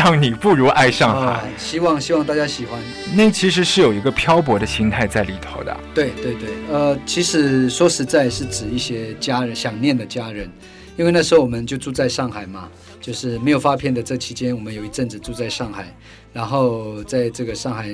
[0.02, 2.80] 上你不如爱上海，希望希望大家喜欢。
[3.14, 5.78] 那其实是有一个漂泊的心态在里头的。
[5.94, 10.50] 对对对，呃，其实说实在是指一些家人想念的家人，
[10.98, 12.68] 因为那时候我们就住在上海嘛，
[13.00, 15.96] 就是没有发片的这期间，我们有一阵子住在上海，
[16.34, 17.88] 然后在这个上海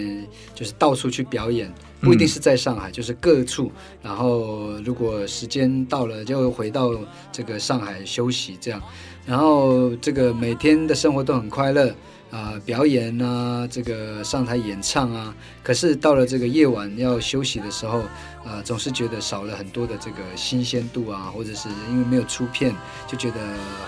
[0.56, 6.92] 就是到处去表演，不一定是在上海，就是各处，然后如果时间到了就回到
[7.32, 8.82] 这个上海休息这样，
[9.28, 11.94] 然后这个每天的生活都很快乐。
[12.30, 18.00] 啊、表演啊，这个上台演唱啊，可是到了这个夜晚要休息的时候，
[18.44, 22.76] 啊，总是觉得少了很多的这个新鲜度啊，或者是因为没有出片，
[23.08, 23.40] 就觉得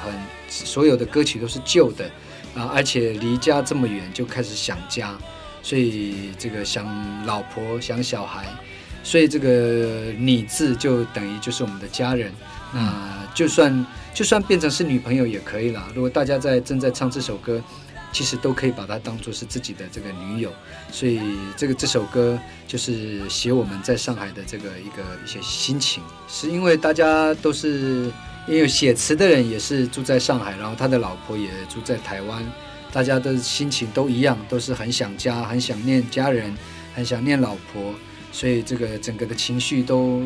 [0.06, 0.14] 很
[0.48, 2.06] 所有的歌曲都是旧的
[2.56, 5.14] 啊，而且离家这么远，就开始想家，
[5.62, 6.88] 所以这个想
[7.26, 8.46] 老婆想小孩，
[9.04, 12.32] 所以这个你字就等于就是我们的家人。
[12.72, 13.86] 那就算
[14.20, 15.88] 就算变成是女朋友也可以啦。
[15.96, 17.64] 如果大家在正在唱这首歌，
[18.12, 20.52] 其实都可以把它当做是自己的这个女友。
[20.92, 21.22] 所以
[21.56, 28.12] 这个这首歌就是写我们在上海的这个一个一些心情，是因为大家都是
[28.46, 32.44] 因为写词的人也是住在上海，然后他的老婆也住在台湾，
[32.92, 36.54] 大家的心情都一样，都是很想家，很想念家人，
[36.94, 37.96] 很想念老婆，
[38.34, 40.22] 所以这个整个的情绪都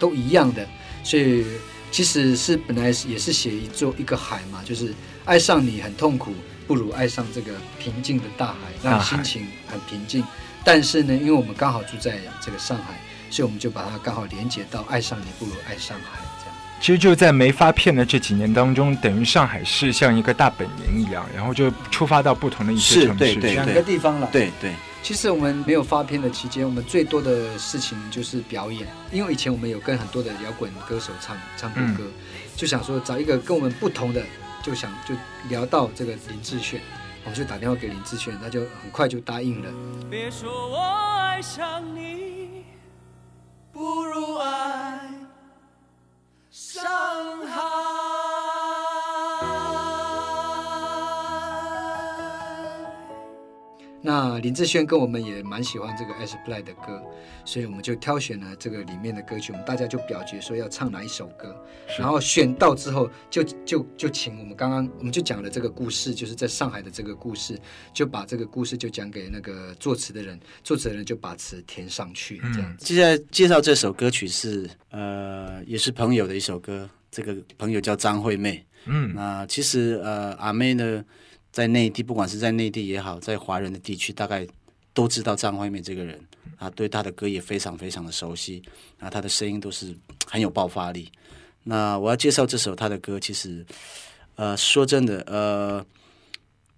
[0.00, 0.66] 都一样的，
[1.04, 1.46] 所以
[1.90, 4.92] 其实是本来是也是写一座一个海嘛，就是
[5.24, 6.34] 爱上你很痛苦，
[6.66, 10.22] 不如爱上这个平静的大海，让心情很平静。
[10.64, 16.54] 但是呢，因为我们刚好住在这个上海，所以我们就把它刚好连接到爱上你不如爱上海这样。
[16.80, 24.28] 其实就在没发片的这几年当中，等于上海市像一个大本营一样，然后就出发到不同的一些城市两个地方了。
[24.32, 24.72] 对对，
[25.06, 32.10] 其实我们没有发片的期间，我们最多的事情就是表演，因为以前我们有跟很多的摇滚歌手唱唱过歌，
[32.56, 34.20] 就想说找一个跟我们不同的，
[34.64, 35.14] 就想就
[35.48, 36.80] 聊到这个林志炫，
[37.22, 39.70] 我们就打电话给林志炫，他就很快就答应了。
[40.10, 42.64] 别说我爱上你，
[43.72, 45.08] 不如爱
[46.50, 46.82] 上
[47.46, 48.25] 海。
[54.06, 57.02] 那林志炫跟我们也蛮喜欢这个 S Play 的歌，
[57.44, 61.60] 所以我们就挑选了这个里面的歌曲，我们大家就表决说要唱哪一首歌，
[61.98, 67.58] 然后选到之后就就就请我们刚刚我们就讲了这个故事，就是在上海的这个故事，
[67.92, 72.84] 就把这个故事就讲给那个作词的人，作词的人就把词填上去，这样子。
[72.84, 78.64] 接下来介绍这首歌曲是呃，也是朋友的一首歌，这个朋友叫张惠妹。
[78.84, 81.04] 嗯，那其实呃，阿妹呢，
[81.56, 84.46] 在内地，不管是在内地也好，在华人的地区，大概
[84.92, 86.20] 都知道张惠妹这个人
[86.58, 88.62] 啊，对她的歌也非常非常的熟悉
[88.98, 89.96] 啊，她的声音都是
[90.26, 91.10] 很有爆发力。
[91.62, 93.64] 那我要介绍这首她的歌，其实
[94.34, 95.86] 呃，说真的，呃，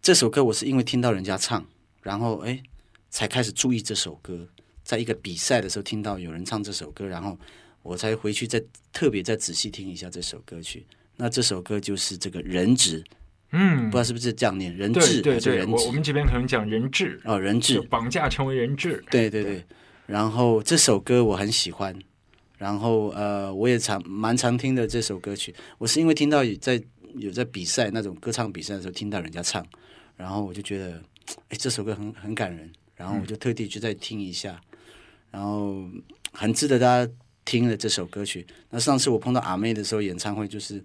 [0.01, 1.67] 这首歌我是因为听到人家唱，
[2.03, 2.63] 然后哎，
[3.11, 4.47] 才开始注意这首歌。
[4.85, 7.37] 在一个比赛的时候听到有人唱这首歌，然后
[7.83, 8.63] 我才回去再
[8.93, 10.87] 特别再仔细听一下这首歌曲。
[11.17, 13.03] 那这首歌就是这个人质，
[13.51, 16.03] 嗯不知，道是不是这样念，人质对对，还是人我我们？
[16.03, 19.03] 这边可能讲人质，哦，人质，绑架成为人质。
[19.11, 19.65] 对对对。
[20.07, 21.95] 然后这首歌我很喜欢，
[22.57, 25.55] 然后呃，我也常蛮常听的这首歌曲。
[25.79, 26.83] 我是因为听到有在
[27.17, 29.67] 有在比赛那种歌唱比赛的时候听到人家唱，
[30.17, 31.03] 然后我就觉得，
[31.49, 34.61] 哎，这首歌很很感人，然后我就特地去再听一下，
[35.31, 35.85] 然后
[36.33, 37.13] 很值得大家
[37.45, 38.47] 听的这首歌曲。
[38.71, 40.83] 那上次我碰到阿妹的时候，演唱会就是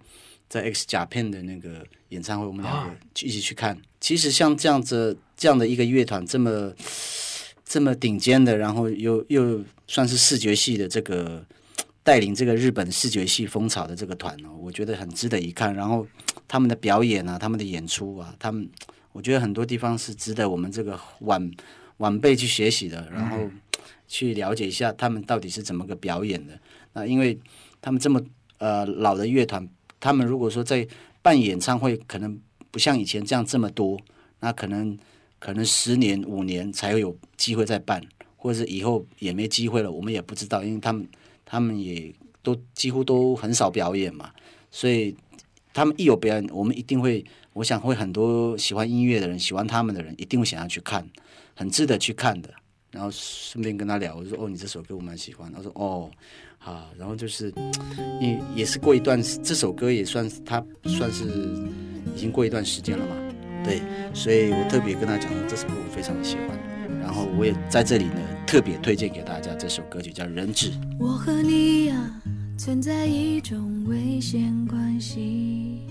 [0.54, 3.76] 在 X 甲片的那个演唱会，我们两个去一起去看。
[3.99, 6.72] 其实像这样子这样的一个乐团，这么
[7.66, 11.43] 这么顶尖的，然后又又算是视觉系的这个
[12.04, 15.74] 带领这个日本视觉系风潮的这个团哦，我觉得很值得一看。
[15.74, 16.06] 然后
[16.47, 18.70] 他们的表演啊，他们的演出啊，他们
[19.12, 21.51] 我觉得很多地方是值得我们这个晚
[21.97, 23.49] 晚辈去学习的，然后
[24.08, 26.60] 去了解一下他们到底是怎么个表演的。
[26.93, 27.39] 那因为
[27.82, 28.22] 他们这么
[28.60, 29.68] 呃老的乐团，
[30.04, 30.86] 他们如果说在
[31.22, 32.38] 办演唱会，可能
[32.72, 33.97] 不像以前这样这么多，
[34.41, 34.99] 那可能
[35.39, 38.04] 可能十年五年才会有机会再办，
[38.36, 41.08] 或者是以后也没机会了，我们也不知道，因为他们
[41.45, 44.30] 他们也都几乎都很少表演嘛，
[44.70, 45.16] 所以
[45.74, 47.24] 他们一有表演，我们一定会，
[47.54, 51.10] 我想会很多喜欢音乐的人，喜欢他们的人，一定会想要去看，
[51.56, 52.54] 很值得去看的。
[52.91, 56.12] 然后顺便跟他聊，我说：“哦，你这首歌我蛮喜欢。”他说：“哦，
[56.72, 57.53] 啊。”然后就是，
[58.22, 61.26] 因为也是过一段，这首歌也算他算是
[62.16, 63.16] 已经过一段时间了嘛，
[63.64, 63.82] 对，
[64.14, 66.49] 所以我特别跟他讲说这首歌我非常喜欢。
[67.01, 70.72] 然后我也在这里呢特别推荐给大家这首歌曲叫《人质》。
[70.99, 72.22] 我和你呀、
[72.57, 75.82] 存在一种危险关系，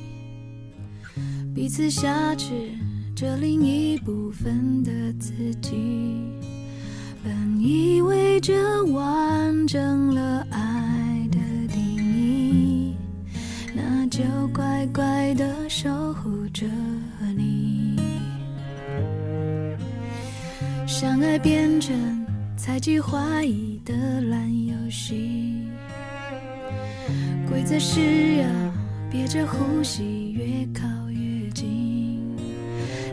[1.55, 2.71] 彼此挟持
[3.15, 6.42] 着另一部分的自己。
[7.25, 11.39] 本以为这完整了爱的
[11.73, 12.97] 定义，
[13.75, 16.67] 那就乖乖的守护着
[17.37, 17.97] 你。
[20.87, 25.63] 相爱变成猜忌怀疑的烂游戏，
[27.49, 28.47] 规则是要
[29.11, 32.21] 憋着呼吸，越靠越近。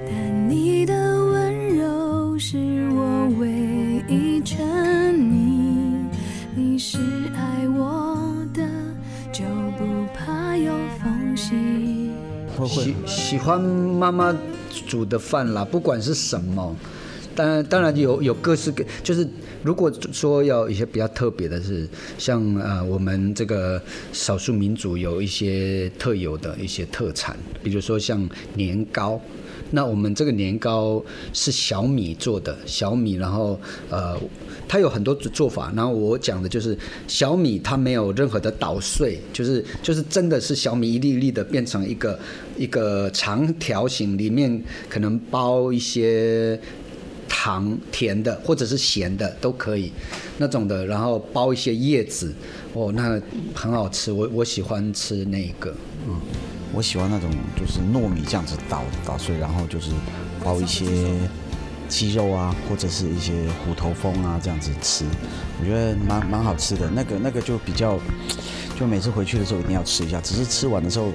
[0.08, 0.94] 但你的
[1.26, 2.58] 温柔是
[2.92, 3.59] 我唯
[4.10, 4.58] 一沉
[5.14, 6.04] 溺，
[6.56, 6.98] 你是
[7.36, 8.68] 爱我的，
[9.32, 9.44] 就
[9.78, 9.86] 不
[10.16, 12.10] 怕有缝隙。
[12.68, 14.36] 喜喜欢妈妈
[14.88, 16.76] 煮的饭啦，不管是什么，
[17.36, 19.28] 当然当然有有各式各，就是
[19.62, 21.88] 如果说要一些比较特别的是，
[22.18, 23.80] 像呃我们这个
[24.12, 29.22] 少数民族有一些特有的一些特产，比如说像年糕。
[29.72, 31.04] 那我们这个年糕
[31.34, 33.60] 是小米做的，小米，然后
[33.90, 34.18] 呃，
[34.68, 35.72] 它有很多做法。
[35.76, 42.20] 然后我讲的就是小米，它没有任何的捣碎，就是就是真的是小米一粒粒的变成一个
[42.58, 46.60] 一个长条形，里面可能包一些
[47.28, 49.92] 糖甜的或者是咸的都可以
[50.40, 52.34] 那种的，然后包一些叶子，
[52.74, 53.22] 哦，那
[53.54, 55.74] 很好吃，我我喜欢吃那个。
[56.08, 56.20] 嗯
[56.72, 59.92] 我喜欢那种就是糯米这样子捣捣碎，然后就是
[60.44, 60.86] 包一些
[61.88, 63.34] 鸡肉啊，或者是一些
[63.66, 65.04] 虎头蜂啊这样子吃，
[65.60, 66.90] 我觉得蛮蛮好吃的。
[66.90, 67.98] 那个那个就比较，
[68.80, 71.12] 就每次回去的时候一定要吃一下，只是吃完的时候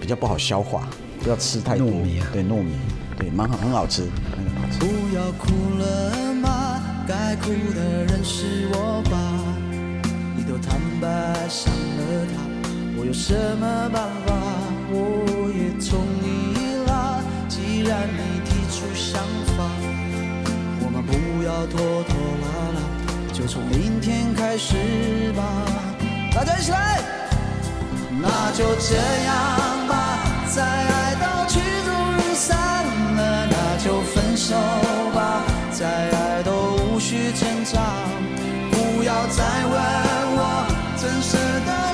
[0.00, 0.88] 比较不好消化，
[1.22, 1.86] 不要吃太多。
[1.86, 2.72] 糯米啊对糯米，
[3.16, 4.02] 对，蛮好，很好吃，
[4.36, 4.78] 那个很好吃。
[4.80, 5.46] 不要哭
[5.78, 6.82] 了吗？
[7.06, 9.18] 该哭的人是我吧？
[10.36, 12.42] 你都坦白伤了他，
[12.98, 14.37] 我有什么办法？
[14.90, 16.06] 我也从
[17.88, 19.22] 然你提出想
[19.56, 19.64] 法，
[20.80, 22.12] 我们不要拖拖
[22.44, 22.78] 拉拉，
[23.32, 25.42] 就从明天开始吧。
[26.34, 27.00] 大家一起来，
[28.20, 30.18] 那就这样吧，
[30.54, 32.58] 再爱到曲终人散
[33.16, 34.54] 了，那就分手
[35.14, 37.80] 吧，再爱都无需挣扎，
[38.70, 39.74] 不要再问
[40.36, 40.66] 我
[41.00, 41.87] 真实的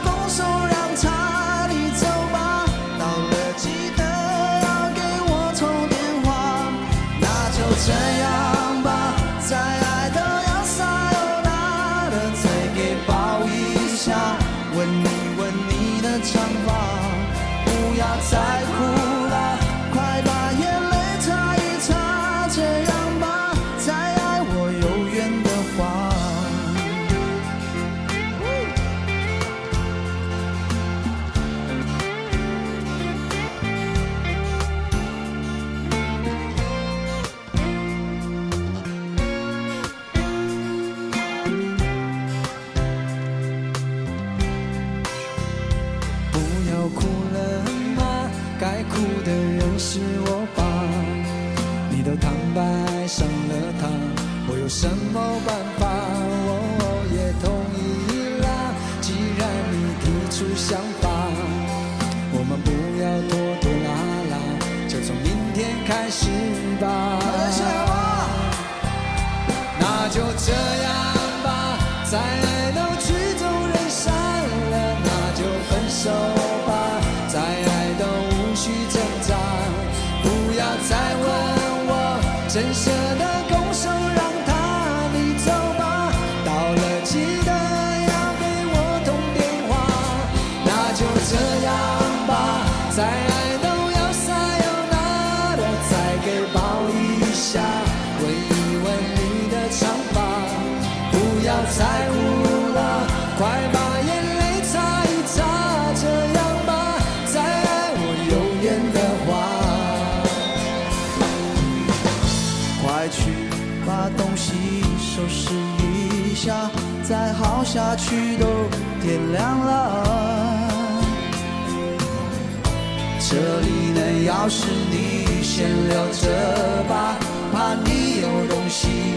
[123.26, 124.00] 这里的
[124.30, 127.16] 钥匙你先留着吧，
[127.52, 129.16] 怕你有东西。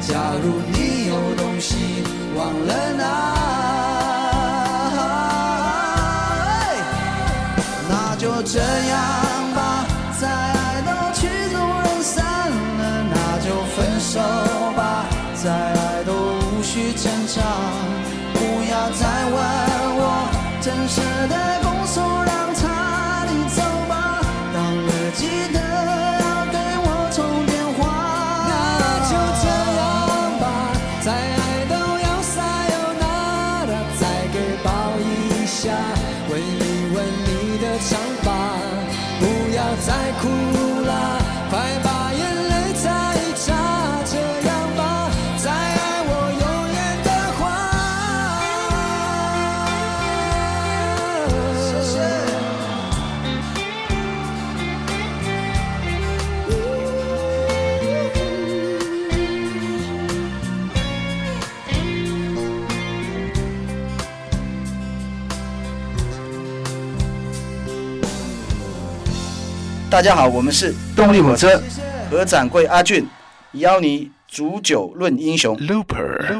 [0.00, 2.02] 假如你有东西
[2.34, 3.02] 忘了拿，
[7.88, 8.98] 那就这样
[9.54, 9.86] 吧，
[10.18, 14.18] 再爱都曲终人散了，那就分手
[14.74, 17.42] 吧，再爱都无需挣扎，
[18.32, 18.38] 不
[18.70, 19.36] 要再问
[19.98, 20.02] 我
[20.62, 21.51] 真实的
[69.92, 71.60] 大家好，我们是动力火车
[72.10, 73.06] 何掌柜阿俊，
[73.52, 75.54] 邀你煮酒论英雄。
[75.58, 76.31] Looper。